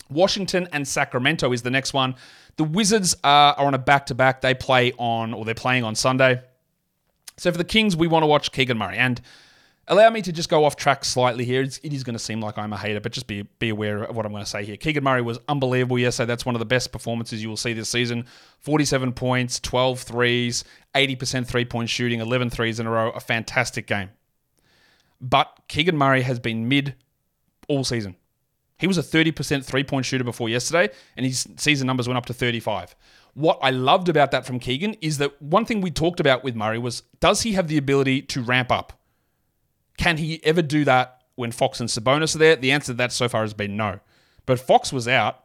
Washington 0.09 0.67
and 0.73 0.87
Sacramento 0.87 1.51
is 1.53 1.61
the 1.61 1.69
next 1.69 1.93
one. 1.93 2.15
The 2.57 2.63
Wizards 2.63 3.15
are, 3.23 3.53
are 3.53 3.65
on 3.67 3.73
a 3.73 3.77
back 3.77 4.07
to 4.07 4.15
back. 4.15 4.41
They 4.41 4.53
play 4.53 4.91
on, 4.97 5.33
or 5.33 5.45
they're 5.45 5.53
playing 5.53 5.83
on 5.83 5.95
Sunday. 5.95 6.41
So 7.37 7.51
for 7.51 7.57
the 7.57 7.63
Kings, 7.63 7.95
we 7.95 8.07
want 8.07 8.23
to 8.23 8.27
watch 8.27 8.51
Keegan 8.51 8.77
Murray. 8.77 8.97
And 8.97 9.21
allow 9.87 10.09
me 10.09 10.21
to 10.21 10.31
just 10.31 10.49
go 10.49 10.65
off 10.65 10.75
track 10.75 11.05
slightly 11.05 11.45
here. 11.45 11.61
It's, 11.61 11.77
it 11.83 11.93
is 11.93 12.03
going 12.03 12.15
to 12.15 12.19
seem 12.19 12.41
like 12.41 12.57
I'm 12.57 12.73
a 12.73 12.77
hater, 12.77 12.99
but 12.99 13.11
just 13.11 13.27
be, 13.27 13.43
be 13.59 13.69
aware 13.69 14.03
of 14.03 14.15
what 14.15 14.25
I'm 14.25 14.31
going 14.31 14.43
to 14.43 14.49
say 14.49 14.65
here. 14.65 14.77
Keegan 14.77 15.03
Murray 15.03 15.21
was 15.21 15.39
unbelievable 15.47 15.99
yesterday. 15.99 16.27
That's 16.27 16.45
one 16.45 16.55
of 16.55 16.59
the 16.59 16.65
best 16.65 16.91
performances 16.91 17.41
you 17.41 17.49
will 17.49 17.57
see 17.57 17.73
this 17.73 17.89
season. 17.89 18.25
47 18.59 19.13
points, 19.13 19.59
12 19.59 20.01
threes, 20.01 20.63
80% 20.95 21.47
three 21.47 21.65
point 21.65 21.89
shooting, 21.89 22.19
11 22.19 22.49
threes 22.49 22.79
in 22.79 22.87
a 22.87 22.91
row. 22.91 23.11
A 23.11 23.19
fantastic 23.19 23.87
game. 23.87 24.09
But 25.21 25.51
Keegan 25.67 25.97
Murray 25.97 26.21
has 26.21 26.39
been 26.39 26.67
mid 26.67 26.95
all 27.67 27.83
season. 27.83 28.15
He 28.77 28.87
was 28.87 28.97
a 28.97 29.03
30% 29.03 29.65
three 29.65 29.83
point 29.83 30.05
shooter 30.05 30.23
before 30.23 30.49
yesterday, 30.49 30.93
and 31.17 31.25
his 31.25 31.47
season 31.57 31.85
numbers 31.85 32.07
went 32.07 32.17
up 32.17 32.25
to 32.27 32.33
35. 32.33 32.95
What 33.33 33.59
I 33.61 33.69
loved 33.69 34.09
about 34.09 34.31
that 34.31 34.45
from 34.45 34.59
Keegan 34.59 34.95
is 35.01 35.17
that 35.19 35.39
one 35.41 35.65
thing 35.65 35.81
we 35.81 35.91
talked 35.91 36.19
about 36.19 36.43
with 36.43 36.55
Murray 36.55 36.79
was 36.79 37.03
does 37.19 37.41
he 37.41 37.53
have 37.53 37.67
the 37.67 37.77
ability 37.77 38.21
to 38.23 38.41
ramp 38.41 38.71
up? 38.71 38.93
Can 39.97 40.17
he 40.17 40.43
ever 40.45 40.61
do 40.61 40.85
that 40.85 41.23
when 41.35 41.51
Fox 41.51 41.79
and 41.81 41.89
Sabonis 41.89 42.35
are 42.35 42.39
there? 42.39 42.55
The 42.55 42.71
answer 42.71 42.93
to 42.93 42.97
that 42.97 43.11
so 43.11 43.27
far 43.27 43.41
has 43.41 43.53
been 43.53 43.75
no. 43.75 43.99
But 44.45 44.59
Fox 44.59 44.93
was 44.93 45.07
out, 45.07 45.43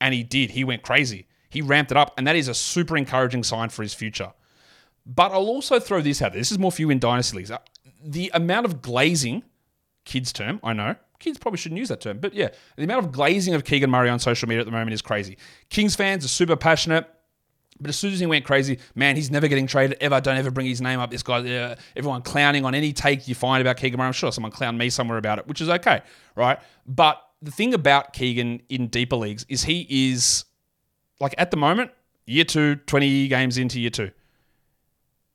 and 0.00 0.12
he 0.12 0.24
did. 0.24 0.50
He 0.50 0.64
went 0.64 0.82
crazy. 0.82 1.28
He 1.48 1.62
ramped 1.62 1.92
it 1.92 1.96
up, 1.96 2.12
and 2.18 2.26
that 2.26 2.34
is 2.34 2.48
a 2.48 2.54
super 2.54 2.96
encouraging 2.96 3.44
sign 3.44 3.68
for 3.68 3.82
his 3.82 3.94
future. 3.94 4.32
But 5.06 5.32
I'll 5.32 5.46
also 5.46 5.78
throw 5.78 6.00
this 6.00 6.20
out 6.20 6.32
there. 6.32 6.40
This 6.40 6.50
is 6.50 6.58
more 6.58 6.72
for 6.72 6.82
you 6.82 6.90
in 6.90 6.98
dynasty 6.98 7.36
leagues 7.36 7.52
the 8.04 8.30
amount 8.34 8.66
of 8.66 8.82
glazing, 8.82 9.42
kids' 10.04 10.32
term, 10.32 10.60
I 10.62 10.72
know, 10.72 10.96
kids 11.18 11.38
probably 11.38 11.58
shouldn't 11.58 11.78
use 11.78 11.88
that 11.88 12.00
term, 12.00 12.18
but 12.18 12.34
yeah, 12.34 12.48
the 12.76 12.84
amount 12.84 13.06
of 13.06 13.12
glazing 13.12 13.54
of 13.54 13.64
Keegan 13.64 13.90
Murray 13.90 14.10
on 14.10 14.18
social 14.18 14.48
media 14.48 14.60
at 14.60 14.66
the 14.66 14.72
moment 14.72 14.92
is 14.92 15.02
crazy. 15.02 15.38
Kings 15.70 15.94
fans 15.94 16.24
are 16.24 16.28
super 16.28 16.56
passionate. 16.56 17.08
But 17.80 17.88
as 17.88 17.96
soon 17.96 18.12
as 18.12 18.20
he 18.20 18.26
went 18.26 18.44
crazy, 18.44 18.78
man, 18.94 19.16
he's 19.16 19.30
never 19.30 19.48
getting 19.48 19.66
traded 19.66 19.96
ever. 20.00 20.20
Don't 20.20 20.36
ever 20.36 20.52
bring 20.52 20.66
his 20.66 20.80
name 20.80 21.00
up. 21.00 21.10
This 21.10 21.24
guy, 21.24 21.38
uh, 21.52 21.74
everyone 21.96 22.22
clowning 22.22 22.64
on 22.64 22.76
any 22.76 22.92
take 22.92 23.26
you 23.26 23.34
find 23.34 23.60
about 23.60 23.76
Keegan 23.76 23.98
Murray. 23.98 24.06
I'm 24.06 24.12
sure 24.12 24.30
someone 24.30 24.52
clowned 24.52 24.76
me 24.76 24.88
somewhere 24.88 25.18
about 25.18 25.40
it, 25.40 25.48
which 25.48 25.60
is 25.60 25.68
okay, 25.68 26.02
right? 26.36 26.60
But 26.86 27.20
the 27.40 27.50
thing 27.50 27.74
about 27.74 28.12
Keegan 28.12 28.62
in 28.68 28.86
deeper 28.86 29.16
leagues 29.16 29.44
is 29.48 29.64
he 29.64 29.86
is, 29.90 30.44
like 31.18 31.34
at 31.38 31.50
the 31.50 31.56
moment, 31.56 31.90
year 32.24 32.44
two, 32.44 32.76
20 32.76 33.26
games 33.26 33.58
into 33.58 33.80
year 33.80 33.90
two. 33.90 34.12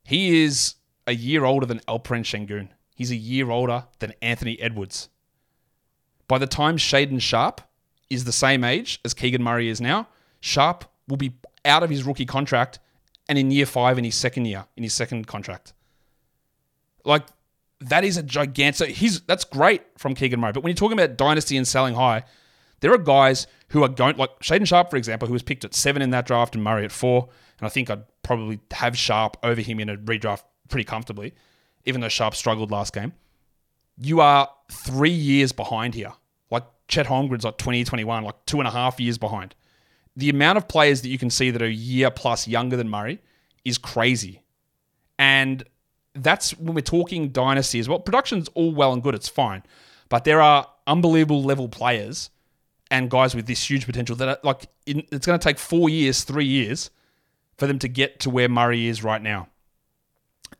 He 0.04 0.42
is 0.42 0.76
a 1.08 1.14
year 1.14 1.44
older 1.44 1.66
than 1.66 1.80
Alperen 1.88 2.22
Sengun. 2.22 2.68
He's 2.94 3.10
a 3.10 3.16
year 3.16 3.50
older 3.50 3.86
than 3.98 4.12
Anthony 4.20 4.60
Edwards. 4.60 5.08
By 6.28 6.36
the 6.38 6.46
time 6.46 6.76
Shaedon 6.76 7.20
Sharpe 7.20 7.62
is 8.10 8.24
the 8.24 8.32
same 8.32 8.62
age 8.62 9.00
as 9.04 9.14
Keegan 9.14 9.42
Murray 9.42 9.68
is 9.68 9.80
now, 9.80 10.08
Sharpe 10.40 10.84
will 11.08 11.16
be 11.16 11.32
out 11.64 11.82
of 11.82 11.90
his 11.90 12.04
rookie 12.04 12.26
contract 12.26 12.78
and 13.28 13.38
in 13.38 13.50
year 13.50 13.66
five 13.66 13.96
in 13.96 14.04
his 14.04 14.14
second 14.14 14.44
year, 14.44 14.66
in 14.76 14.82
his 14.82 14.92
second 14.92 15.26
contract. 15.26 15.72
Like, 17.04 17.24
that 17.80 18.04
is 18.04 18.18
a 18.18 18.22
gigantic. 18.22 18.90
He's 18.90 19.20
that's 19.22 19.44
great 19.44 19.82
from 19.96 20.14
Keegan 20.14 20.40
Murray. 20.40 20.52
But 20.52 20.62
when 20.62 20.70
you're 20.70 20.76
talking 20.76 20.98
about 20.98 21.16
dynasty 21.16 21.56
and 21.56 21.66
selling 21.66 21.94
high, 21.94 22.24
there 22.80 22.92
are 22.92 22.98
guys 22.98 23.46
who 23.68 23.82
are 23.82 23.88
going 23.88 24.16
like 24.16 24.38
Shaedon 24.40 24.66
Sharpe, 24.66 24.90
for 24.90 24.96
example, 24.96 25.26
who 25.26 25.32
was 25.32 25.42
picked 25.42 25.64
at 25.64 25.74
seven 25.74 26.02
in 26.02 26.10
that 26.10 26.26
draft 26.26 26.54
and 26.54 26.62
Murray 26.62 26.84
at 26.84 26.92
four. 26.92 27.28
And 27.60 27.66
I 27.66 27.70
think 27.70 27.88
I'd 27.88 28.04
probably 28.22 28.60
have 28.72 28.98
Sharpe 28.98 29.38
over 29.42 29.60
him 29.60 29.80
in 29.80 29.88
a 29.88 29.96
redraft 29.96 30.42
pretty 30.68 30.84
comfortably, 30.84 31.34
even 31.84 32.00
though 32.00 32.08
Sharpe 32.08 32.34
struggled 32.34 32.70
last 32.70 32.92
game. 32.92 33.12
You 33.96 34.20
are 34.20 34.48
three 34.70 35.10
years 35.10 35.52
behind 35.52 35.94
here. 35.94 36.12
Like 36.50 36.64
Chet 36.86 37.06
Holmgren's 37.06 37.44
like 37.44 37.58
2021, 37.58 38.24
like 38.24 38.46
two 38.46 38.58
and 38.58 38.68
a 38.68 38.70
half 38.70 39.00
years 39.00 39.18
behind 39.18 39.54
the 40.18 40.28
amount 40.28 40.58
of 40.58 40.66
players 40.66 41.02
that 41.02 41.08
you 41.08 41.16
can 41.16 41.30
see 41.30 41.52
that 41.52 41.62
are 41.62 41.66
a 41.66 41.70
year 41.70 42.10
plus 42.10 42.48
younger 42.48 42.76
than 42.76 42.88
Murray 42.88 43.20
is 43.64 43.78
crazy. 43.78 44.42
And 45.16 45.62
that's 46.12 46.58
when 46.58 46.74
we're 46.74 46.80
talking 46.80 47.28
dynasty 47.28 47.78
as 47.78 47.88
well. 47.88 48.00
Production's 48.00 48.48
all 48.54 48.74
well 48.74 48.92
and 48.92 49.00
good, 49.00 49.14
it's 49.14 49.28
fine. 49.28 49.62
But 50.08 50.24
there 50.24 50.40
are 50.40 50.66
unbelievable 50.88 51.44
level 51.44 51.68
players 51.68 52.30
and 52.90 53.08
guys 53.08 53.36
with 53.36 53.46
this 53.46 53.70
huge 53.70 53.86
potential 53.86 54.16
that 54.16 54.28
are 54.28 54.38
like, 54.42 54.66
it's 54.86 55.24
going 55.24 55.38
to 55.38 55.42
take 55.42 55.56
four 55.56 55.88
years, 55.88 56.24
three 56.24 56.46
years 56.46 56.90
for 57.56 57.68
them 57.68 57.78
to 57.78 57.86
get 57.86 58.18
to 58.20 58.30
where 58.30 58.48
Murray 58.48 58.88
is 58.88 59.04
right 59.04 59.22
now. 59.22 59.46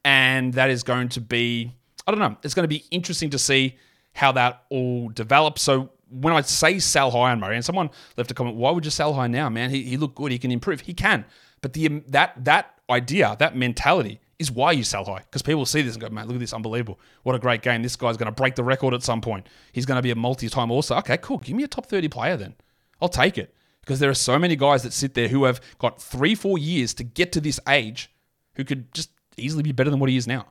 And 0.05 0.55
that 0.55 0.70
is 0.70 0.83
going 0.83 1.09
to 1.11 1.20
be, 1.20 1.74
I 2.07 2.11
don't 2.11 2.20
know, 2.20 2.37
it's 2.42 2.55
going 2.55 2.64
to 2.64 2.68
be 2.68 2.85
interesting 2.90 3.31
to 3.31 3.38
see 3.38 3.77
how 4.14 4.33
that 4.33 4.64
all 4.70 5.09
develops. 5.11 5.62
So 5.62 5.90
when 6.11 6.35
I 6.35 6.40
say 6.42 6.79
sell 6.79 7.11
high 7.11 7.31
on 7.31 7.40
Murray, 7.40 7.57
and 7.57 7.64
someone 7.64 7.90
left 8.16 8.31
a 8.31 8.35
comment, 8.35 8.57
why 8.57 8.70
would 8.70 8.85
you 8.85 8.90
sell 8.90 9.14
high 9.14 9.27
now, 9.27 9.48
man? 9.48 9.70
He, 9.70 9.83
he 9.83 9.96
looked 9.96 10.14
good. 10.14 10.33
He 10.33 10.38
can 10.38 10.51
improve. 10.51 10.81
He 10.81 10.94
can. 10.94 11.24
But 11.61 11.72
the 11.72 12.03
that 12.09 12.44
that 12.44 12.81
idea, 12.88 13.37
that 13.38 13.57
mentality 13.57 14.20
is 14.38 14.51
why 14.51 14.72
you 14.72 14.85
sell 14.85 15.05
high. 15.05 15.18
Because 15.18 15.42
people 15.42 15.66
see 15.66 15.83
this 15.83 15.94
and 15.94 16.01
go, 16.01 16.09
man, 16.09 16.27
look 16.27 16.37
at 16.37 16.40
this, 16.40 16.53
unbelievable. 16.53 17.01
What 17.24 17.35
a 17.35 17.38
great 17.38 17.62
game. 17.62 17.83
This 17.83 17.96
guy's 17.96 18.16
going 18.16 18.27
to 18.27 18.33
break 18.33 18.55
the 18.55 18.64
record 18.64 18.94
at 18.94 19.03
some 19.03 19.20
point. 19.20 19.48
He's 19.72 19.85
going 19.85 19.96
to 19.96 20.03
be 20.03 20.12
a 20.12 20.16
multi-time 20.16 20.70
also. 20.70 20.96
Okay, 20.96 21.18
cool. 21.18 21.38
Give 21.38 21.57
me 21.57 21.64
a 21.64 21.68
top 21.68 21.87
30 21.87 22.09
player 22.09 22.37
then. 22.37 22.55
I'll 23.03 23.09
take 23.09 23.37
it. 23.37 23.55
Because 23.81 24.01
there 24.01 24.11
are 24.11 24.14
so 24.14 24.38
many 24.38 24.55
guys 24.55 24.83
that 24.83 24.92
sit 24.92 25.14
there 25.14 25.29
who 25.29 25.44
have 25.44 25.61
got 25.79 26.01
three, 26.01 26.35
four 26.35 26.59
years 26.59 26.94
to 26.94 27.05
get 27.05 27.33
to 27.33 27.40
this 27.40 27.59
age 27.66 28.12
who 28.55 28.64
could 28.64 28.92
just 28.92 29.11
easily 29.38 29.62
be 29.62 29.72
better 29.72 29.90
than 29.90 30.01
what 30.01 30.11
he 30.11 30.16
is 30.16 30.27
now. 30.27 30.46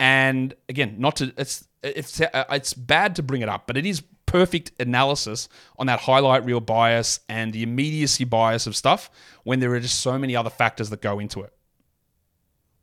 And 0.00 0.54
again, 0.68 0.96
not 0.98 1.16
to 1.16 1.32
it's 1.36 1.66
it's 1.82 2.20
uh, 2.20 2.44
it's 2.50 2.74
bad 2.74 3.16
to 3.16 3.22
bring 3.22 3.42
it 3.42 3.48
up, 3.48 3.66
but 3.66 3.76
it 3.76 3.86
is 3.86 4.02
perfect 4.26 4.72
analysis 4.80 5.48
on 5.78 5.86
that 5.86 6.00
highlight 6.00 6.44
reel 6.44 6.60
bias 6.60 7.20
and 7.28 7.52
the 7.52 7.62
immediacy 7.62 8.24
bias 8.24 8.66
of 8.66 8.74
stuff 8.74 9.10
when 9.44 9.60
there 9.60 9.72
are 9.74 9.80
just 9.80 10.00
so 10.00 10.18
many 10.18 10.34
other 10.34 10.50
factors 10.50 10.90
that 10.90 11.02
go 11.02 11.18
into 11.18 11.42
it. 11.42 11.52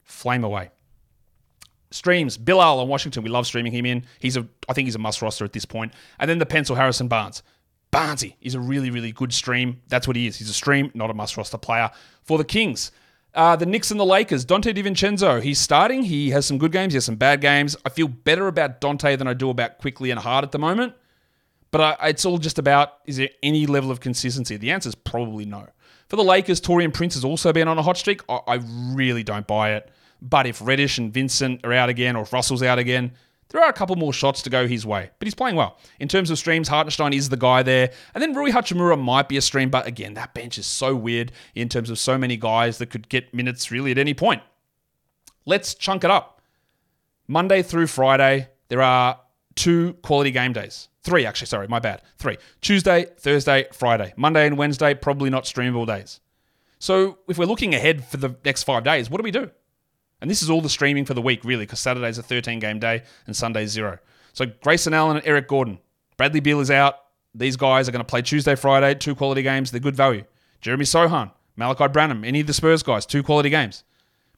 Flame 0.04 0.44
away. 0.44 0.70
Streams, 1.92 2.38
Bilal 2.38 2.80
on 2.80 2.88
Washington. 2.88 3.24
We 3.24 3.30
love 3.30 3.48
streaming 3.48 3.72
him 3.72 3.86
in. 3.86 4.06
He's 4.20 4.38
a, 4.38 4.48
I 4.68 4.74
think 4.74 4.86
he's 4.86 4.96
a 4.96 5.00
must 5.00 5.22
roster 5.24 5.44
at 5.44 5.54
this 5.54 5.66
point. 5.66 5.92
And 6.20 6.30
then 6.30 6.38
the 6.38 6.46
pencil 6.46 6.76
Harrison 6.76 7.08
Barnes. 7.08 7.42
Barnesy 7.92 8.36
is 8.42 8.54
a 8.54 8.60
really, 8.60 8.92
really 8.92 9.12
good 9.12 9.34
stream. 9.34 9.82
That's 9.88 10.08
what 10.08 10.16
he 10.16 10.28
is. 10.28 10.38
He's 10.38 10.50
a 10.50 10.54
stream, 10.54 10.92
not 10.94 11.10
a 11.10 11.16
must 11.16 11.36
roster 11.36 11.58
player. 11.58 11.90
For 12.22 12.38
the 12.38 12.44
Kings, 12.44 12.92
uh, 13.34 13.56
the 13.56 13.66
Knicks 13.66 13.92
and 13.92 14.00
the 14.00 14.06
Lakers, 14.06 14.46
Donte 14.46 14.74
DiVincenzo, 14.76 15.42
he's 15.42 15.60
starting. 15.60 16.04
He 16.04 16.32
has 16.32 16.46
some 16.46 16.58
good 16.58 16.72
games, 16.72 16.94
he 16.94 16.98
has 16.98 17.06
some 17.06 17.16
bad 17.16 17.42
games. 17.42 17.76
I 17.86 17.90
feel 17.90 18.08
better 18.08 18.48
about 18.48 18.82
Dante 18.82 19.16
than 19.16 19.28
I 19.28 19.34
do 19.34 19.50
about 19.50 19.78
Quickley 19.78 20.12
and 20.12 20.20
Hart 20.20 20.44
at 20.44 20.52
the 20.52 20.60
moment. 20.60 20.94
But 21.72 21.82
I, 21.82 22.08
it's 22.10 22.26
all 22.26 22.40
just 22.40 22.58
about 22.58 22.94
is 23.06 23.18
there 23.18 23.30
any 23.44 23.68
level 23.68 23.92
of 23.92 24.00
consistency? 24.00 24.58
The 24.58 24.72
answer 24.72 24.90
is 24.90 24.96
probably 24.96 25.46
no. 25.46 25.68
For 26.08 26.16
the 26.16 26.24
Lakers, 26.24 26.60
Taurean 26.60 26.92
Prince 26.92 27.14
has 27.14 27.24
also 27.24 27.54
been 27.54 27.68
on 27.68 27.78
a 27.78 27.84
hot 27.84 27.98
streak. 27.98 28.22
I, 28.28 28.40
I 28.48 28.56
really 28.94 29.24
don't 29.24 29.46
buy 29.46 29.74
it. 29.74 29.92
But 30.22 30.48
if 30.48 30.62
Reddish 30.62 30.98
and 30.98 31.14
Vincent 31.14 31.64
are 31.64 31.72
out 31.72 31.90
again, 31.90 32.16
or 32.16 32.24
if 32.24 32.34
Russell's 32.34 32.64
out 32.64 32.80
again, 32.80 33.14
there 33.50 33.62
are 33.62 33.70
a 33.70 33.74
couple 33.74 33.96
more 33.96 34.14
shots 34.14 34.42
to 34.44 34.50
go 34.50 34.68
his 34.68 34.86
way. 34.86 35.10
But 35.18 35.26
he's 35.26 35.36
playing 35.36 35.56
well. 35.56 35.78
In 36.00 36.08
terms 36.08 36.30
of 36.30 36.38
streams, 36.38 36.68
Hartenstein 36.68 37.14
is 37.14 37.30
the 37.30 37.38
guy 37.38 37.64
there. 37.64 37.92
And 38.14 38.22
then 38.22 38.36
Rui 38.36 38.52
Hachimura 38.52 39.00
might 39.00 39.28
be 39.28 39.38
a 39.38 39.42
stream, 39.42 39.70
but 39.70 39.88
again, 39.88 40.14
that 40.14 40.34
bench 40.34 40.58
is 40.58 40.66
so 40.66 40.96
weird 40.96 41.32
in 41.56 41.68
terms 41.68 41.90
of 41.90 41.98
so 41.98 42.18
many 42.18 42.38
guys 42.38 42.78
that 42.78 42.88
could 42.88 43.10
get 43.10 43.34
minutes 43.34 43.72
really 43.72 43.92
at 43.92 43.98
any 43.98 44.14
point. 44.14 44.44
Let's 45.46 45.74
chunk 45.74 46.04
it 46.04 46.12
up. 46.12 46.42
Monday 47.28 47.64
through 47.64 47.88
Friday, 47.88 48.50
there 48.68 48.82
are 48.82 49.20
two 49.56 49.94
quality 50.04 50.32
game 50.32 50.54
days. 50.54 50.88
Three, 51.02 51.26
actually, 51.26 51.48
sorry, 51.48 51.68
my 51.68 51.80
bad. 51.80 52.02
Three. 52.18 52.38
Tuesday, 52.62 53.06
Thursday, 53.18 53.68
Friday. 53.74 54.14
Monday 54.16 54.46
and 54.46 54.58
Wednesday, 54.58 54.94
probably 54.94 55.30
not 55.30 55.46
streamable 55.46 55.88
days. 55.88 56.20
So 56.78 57.20
if 57.28 57.38
we're 57.38 57.46
looking 57.46 57.74
ahead 57.74 58.06
for 58.06 58.18
the 58.18 58.36
next 58.46 58.64
five 58.64 58.84
days, 58.84 59.10
what 59.10 59.18
do 59.18 59.24
we 59.24 59.32
do? 59.32 59.50
And 60.22 60.30
this 60.30 60.42
is 60.42 60.50
all 60.50 60.62
the 60.62 60.70
streaming 60.70 61.06
for 61.06 61.14
the 61.14 61.22
week, 61.22 61.44
really, 61.44 61.66
because 61.66 61.80
Saturday's 61.80 62.18
a 62.18 62.24
13 62.24 62.60
game 62.60 62.80
day 62.80 63.04
and 63.26 63.36
Sunday's 63.36 63.70
zero. 63.70 64.00
So 64.34 64.46
Grayson 64.64 64.94
Allen 64.94 65.18
and 65.18 65.26
Eric 65.26 65.48
Gordon. 65.48 65.80
Bradley 66.18 66.40
Beal 66.40 66.60
is 66.60 66.72
out. 66.72 66.96
These 67.34 67.56
guys 67.56 67.88
are 67.88 67.92
going 67.92 68.04
to 68.04 68.10
play 68.10 68.22
Tuesday, 68.22 68.56
Friday, 68.56 68.96
two 68.96 69.16
quality 69.16 69.42
games. 69.42 69.72
They're 69.72 69.80
good 69.80 69.96
value. 69.96 70.26
Jeremy 70.62 70.86
Sochan, 70.86 71.32
Malachi 71.56 71.88
Branham, 71.88 72.26
any 72.26 72.42
of 72.42 72.48
the 72.48 72.54
Spurs 72.54 72.84
guys, 72.84 73.06
two 73.06 73.24
quality 73.24 73.50
games. 73.50 73.84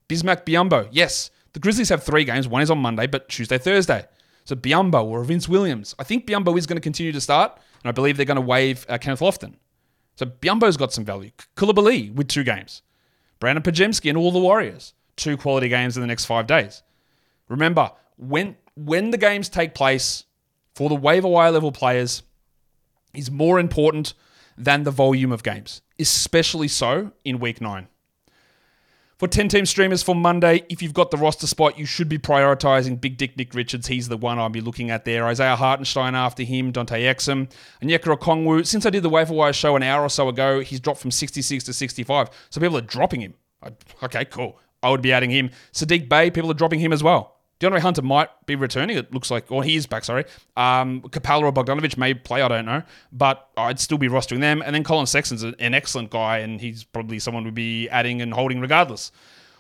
Bismack 0.07 0.45
Biyombo, 0.45 0.89
yes. 0.91 1.31
The 1.53 1.59
Grizzlies 1.59 1.89
have 1.89 2.03
three 2.03 2.23
games. 2.23 2.47
One 2.47 2.61
is 2.61 2.69
on 2.69 2.77
Monday, 2.79 3.07
but 3.07 3.27
Tuesday, 3.29 3.57
Thursday. 3.57 4.05
So 4.43 4.55
Biyombo 4.55 5.03
or 5.03 5.23
Vince 5.23 5.47
Williams. 5.47 5.95
I 5.99 6.03
think 6.03 6.25
Biyombo 6.27 6.57
is 6.57 6.65
going 6.65 6.77
to 6.77 6.81
continue 6.81 7.11
to 7.11 7.21
start, 7.21 7.57
and 7.83 7.89
I 7.89 7.91
believe 7.91 8.17
they're 8.17 8.25
going 8.25 8.35
to 8.35 8.41
waive 8.41 8.85
uh, 8.89 8.97
Kenneth 8.97 9.19
Lofton. 9.19 9.55
So 10.15 10.25
Biyombo's 10.25 10.77
got 10.77 10.93
some 10.93 11.05
value. 11.05 11.31
Coulibaly 11.55 12.13
with 12.13 12.27
two 12.27 12.43
games. 12.43 12.81
Brandon 13.39 13.63
Podziemski 13.63 14.09
and 14.09 14.17
all 14.17 14.31
the 14.31 14.39
Warriors. 14.39 14.93
Two 15.15 15.37
quality 15.37 15.69
games 15.69 15.97
in 15.97 16.01
the 16.01 16.07
next 16.07 16.25
five 16.25 16.47
days. 16.47 16.83
Remember, 17.47 17.91
when 18.17 18.55
when 18.75 19.11
the 19.11 19.17
games 19.17 19.49
take 19.49 19.73
place 19.73 20.23
for 20.75 20.89
the 20.89 20.95
waiver 20.95 21.27
wire 21.27 21.51
level 21.51 21.71
players 21.71 22.23
is 23.13 23.29
more 23.29 23.59
important 23.59 24.13
than 24.57 24.83
the 24.83 24.91
volume 24.91 25.31
of 25.31 25.43
games, 25.43 25.81
especially 25.99 26.67
so 26.67 27.11
in 27.25 27.39
week 27.39 27.59
nine. 27.61 27.87
For 29.21 29.27
10 29.27 29.49
team 29.49 29.67
streamers 29.67 30.01
for 30.01 30.15
Monday, 30.15 30.65
if 30.67 30.81
you've 30.81 30.95
got 30.95 31.11
the 31.11 31.17
roster 31.17 31.45
spot, 31.45 31.77
you 31.77 31.85
should 31.85 32.09
be 32.09 32.17
prioritizing 32.17 32.99
Big 32.99 33.17
Dick 33.17 33.37
Nick 33.37 33.53
Richards. 33.53 33.85
He's 33.85 34.07
the 34.07 34.17
one 34.17 34.39
I'll 34.39 34.49
be 34.49 34.61
looking 34.61 34.89
at 34.89 35.05
there. 35.05 35.27
Isaiah 35.27 35.55
Hartenstein 35.55 36.15
after 36.15 36.41
him, 36.41 36.71
Dante 36.71 37.03
Exum, 37.03 37.47
and 37.81 37.89
Onyeka 37.91 38.17
Okongwu. 38.17 38.65
Since 38.65 38.87
I 38.87 38.89
did 38.89 39.03
the 39.03 39.09
waiver 39.09 39.35
wire 39.35 39.53
show 39.53 39.75
an 39.75 39.83
hour 39.83 40.01
or 40.01 40.09
so 40.09 40.27
ago, 40.27 40.61
he's 40.61 40.79
dropped 40.79 40.99
from 40.99 41.11
66 41.11 41.63
to 41.65 41.71
65. 41.71 42.29
So 42.49 42.59
people 42.59 42.77
are 42.79 42.81
dropping 42.81 43.21
him. 43.21 43.35
Okay, 44.01 44.25
cool. 44.25 44.57
I 44.83 44.89
would 44.89 45.01
be 45.01 45.11
adding 45.13 45.29
him. 45.29 45.51
Saddiq 45.73 46.09
Bey, 46.09 46.31
people 46.31 46.49
are 46.51 46.55
dropping 46.55 46.79
him 46.79 46.93
as 46.93 47.03
well. 47.03 47.37
DeAndre 47.61 47.79
Hunter 47.79 48.01
might 48.01 48.29
be 48.47 48.55
returning. 48.55 48.97
It 48.97 49.13
looks 49.13 49.29
like, 49.29 49.51
or 49.51 49.63
he 49.63 49.75
is 49.75 49.85
back. 49.85 50.03
Sorry, 50.03 50.25
um, 50.57 51.01
or 51.03 51.09
Bogdanovic 51.11 51.95
may 51.95 52.15
play. 52.15 52.41
I 52.41 52.47
don't 52.47 52.65
know, 52.65 52.81
but 53.11 53.49
I'd 53.55 53.79
still 53.79 53.99
be 53.99 54.07
rostering 54.07 54.39
them. 54.39 54.63
And 54.65 54.73
then 54.73 54.83
Collin 54.83 55.05
Sexton's 55.05 55.43
an 55.43 55.73
excellent 55.73 56.09
guy, 56.09 56.39
and 56.39 56.59
he's 56.59 56.83
probably 56.83 57.19
someone 57.19 57.43
we'd 57.43 57.53
be 57.53 57.87
adding 57.89 58.21
and 58.21 58.33
holding 58.33 58.59
regardless. 58.59 59.11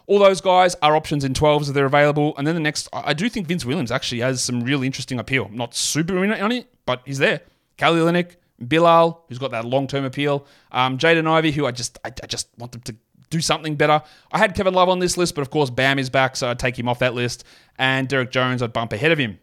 All 0.07 0.17
those 0.17 0.41
guys 0.41 0.75
are 0.81 0.95
options 0.95 1.23
in 1.23 1.33
12s 1.33 1.67
if 1.69 1.75
they're 1.75 1.85
available. 1.85 2.33
And 2.37 2.45
then 2.45 2.55
the 2.55 2.59
next, 2.59 2.89
I 2.91 3.13
do 3.13 3.29
think 3.29 3.47
Vince 3.47 3.65
Williams 3.65 3.91
actually 3.91 4.21
has 4.21 4.43
some 4.43 4.61
really 4.61 4.87
interesting 4.87 5.19
appeal. 5.19 5.47
Not 5.53 5.75
super 5.75 6.17
on 6.17 6.51
it, 6.51 6.67
but 6.87 7.03
he's 7.05 7.19
there. 7.19 7.41
Kelly 7.77 7.99
Olynyk, 7.99 8.35
Bilal, 8.59 9.23
who's 9.29 9.37
got 9.37 9.51
that 9.51 9.63
long 9.63 9.87
term 9.87 10.05
appeal. 10.05 10.47
Um, 10.71 10.97
Jaden 10.97 11.27
Ivey, 11.27 11.51
who 11.51 11.67
I 11.67 11.71
just 11.71 11.99
I, 12.03 12.11
I 12.23 12.25
just 12.25 12.47
want 12.57 12.71
them 12.71 12.81
to 12.81 12.95
do 13.31 13.41
something 13.41 13.75
better. 13.75 14.03
I 14.31 14.37
had 14.37 14.53
Kevin 14.53 14.75
Love 14.75 14.89
on 14.89 14.99
this 14.99 15.17
list, 15.17 15.33
but 15.33 15.41
of 15.41 15.49
course 15.49 15.71
Bam 15.71 15.97
is 15.97 16.11
back, 16.11 16.35
so 16.35 16.49
I'd 16.49 16.59
take 16.59 16.77
him 16.77 16.87
off 16.87 16.99
that 16.99 17.15
list. 17.15 17.43
And 17.79 18.07
Derrick 18.07 18.29
Jones, 18.29 18.61
I'd 18.61 18.73
bump 18.73 18.93
ahead 18.93 19.11
of 19.11 19.17
him. 19.17 19.39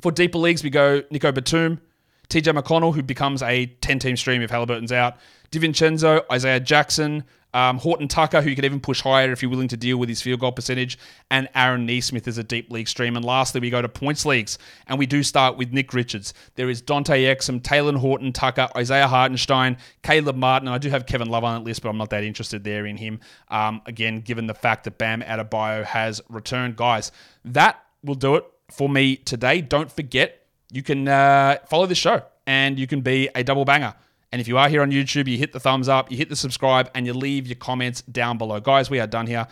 For 0.00 0.10
deeper 0.10 0.38
leagues, 0.38 0.64
we 0.64 0.70
go 0.70 1.02
Nico 1.12 1.30
Batum, 1.30 1.80
TJ 2.28 2.58
McConnell, 2.58 2.92
who 2.92 3.02
becomes 3.04 3.42
a 3.42 3.66
10 3.66 4.00
team 4.00 4.16
stream 4.16 4.42
if 4.42 4.50
Halliburton's 4.50 4.90
out, 4.90 5.18
DiVincenzo, 5.52 6.24
Isaiah 6.32 6.58
Jackson, 6.58 7.22
Um, 7.54 7.78
Horton 7.78 8.08
Tucker, 8.08 8.40
who 8.40 8.50
you 8.50 8.56
could 8.56 8.64
even 8.64 8.80
push 8.80 9.00
higher 9.00 9.30
if 9.30 9.42
you're 9.42 9.50
willing 9.50 9.68
to 9.68 9.76
deal 9.76 9.96
with 9.98 10.08
his 10.08 10.22
field 10.22 10.40
goal 10.40 10.52
percentage, 10.52 10.98
and 11.30 11.48
Aaron 11.54 11.86
Nesmith 11.86 12.26
is 12.26 12.38
a 12.38 12.44
deep 12.44 12.70
league 12.70 12.88
stream. 12.88 13.16
And 13.16 13.24
lastly, 13.24 13.60
we 13.60 13.70
go 13.70 13.82
to 13.82 13.88
points 13.88 14.24
leagues, 14.24 14.58
and 14.86 14.98
we 14.98 15.06
do 15.06 15.22
start 15.22 15.56
with 15.56 15.72
Nick 15.72 15.92
Richards. 15.92 16.34
There 16.54 16.70
is 16.70 16.80
Dante 16.80 17.22
Exum, 17.24 17.62
Taylor 17.62 17.96
Horton 17.98 18.32
Tucker, 18.32 18.68
Isaiah 18.76 19.08
Hartenstein, 19.08 19.76
Caleb 20.02 20.36
Martin. 20.36 20.68
I 20.68 20.78
do 20.78 20.90
have 20.90 21.06
Kevin 21.06 21.28
Love 21.28 21.44
on 21.44 21.60
that 21.60 21.66
list, 21.66 21.82
but 21.82 21.88
I'm 21.88 21.98
not 21.98 22.10
that 22.10 22.24
interested 22.24 22.64
there 22.64 22.86
in 22.86 22.96
him. 22.96 23.20
Um, 23.48 23.82
again, 23.86 24.20
given 24.20 24.46
the 24.46 24.54
fact 24.54 24.84
that 24.84 24.98
Bam 24.98 25.22
Adebayo 25.22 25.84
has 25.84 26.20
returned, 26.28 26.76
guys, 26.76 27.12
that 27.44 27.82
will 28.02 28.14
do 28.14 28.36
it 28.36 28.44
for 28.70 28.88
me 28.88 29.16
today. 29.16 29.60
Don't 29.60 29.90
forget, 29.92 30.46
you 30.70 30.82
can 30.82 31.06
uh, 31.06 31.58
follow 31.68 31.86
this 31.86 31.98
show 31.98 32.22
and 32.46 32.78
you 32.78 32.86
can 32.86 33.02
be 33.02 33.28
a 33.34 33.44
double 33.44 33.64
banger. 33.64 33.94
And 34.32 34.40
if 34.40 34.48
you 34.48 34.56
are 34.56 34.68
here 34.68 34.80
on 34.80 34.90
YouTube, 34.90 35.28
you 35.28 35.36
hit 35.36 35.52
the 35.52 35.60
thumbs 35.60 35.88
up, 35.88 36.10
you 36.10 36.16
hit 36.16 36.30
the 36.30 36.36
subscribe, 36.36 36.90
and 36.94 37.06
you 37.06 37.12
leave 37.12 37.46
your 37.46 37.56
comments 37.56 38.00
down 38.02 38.38
below. 38.38 38.60
Guys, 38.60 38.88
we 38.88 38.98
are 38.98 39.06
done 39.06 39.26
here. 39.26 39.46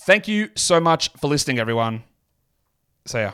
Thank 0.00 0.28
you 0.28 0.50
so 0.54 0.78
much 0.78 1.10
for 1.14 1.26
listening, 1.26 1.58
everyone. 1.58 2.04
See 3.06 3.20
ya. 3.20 3.32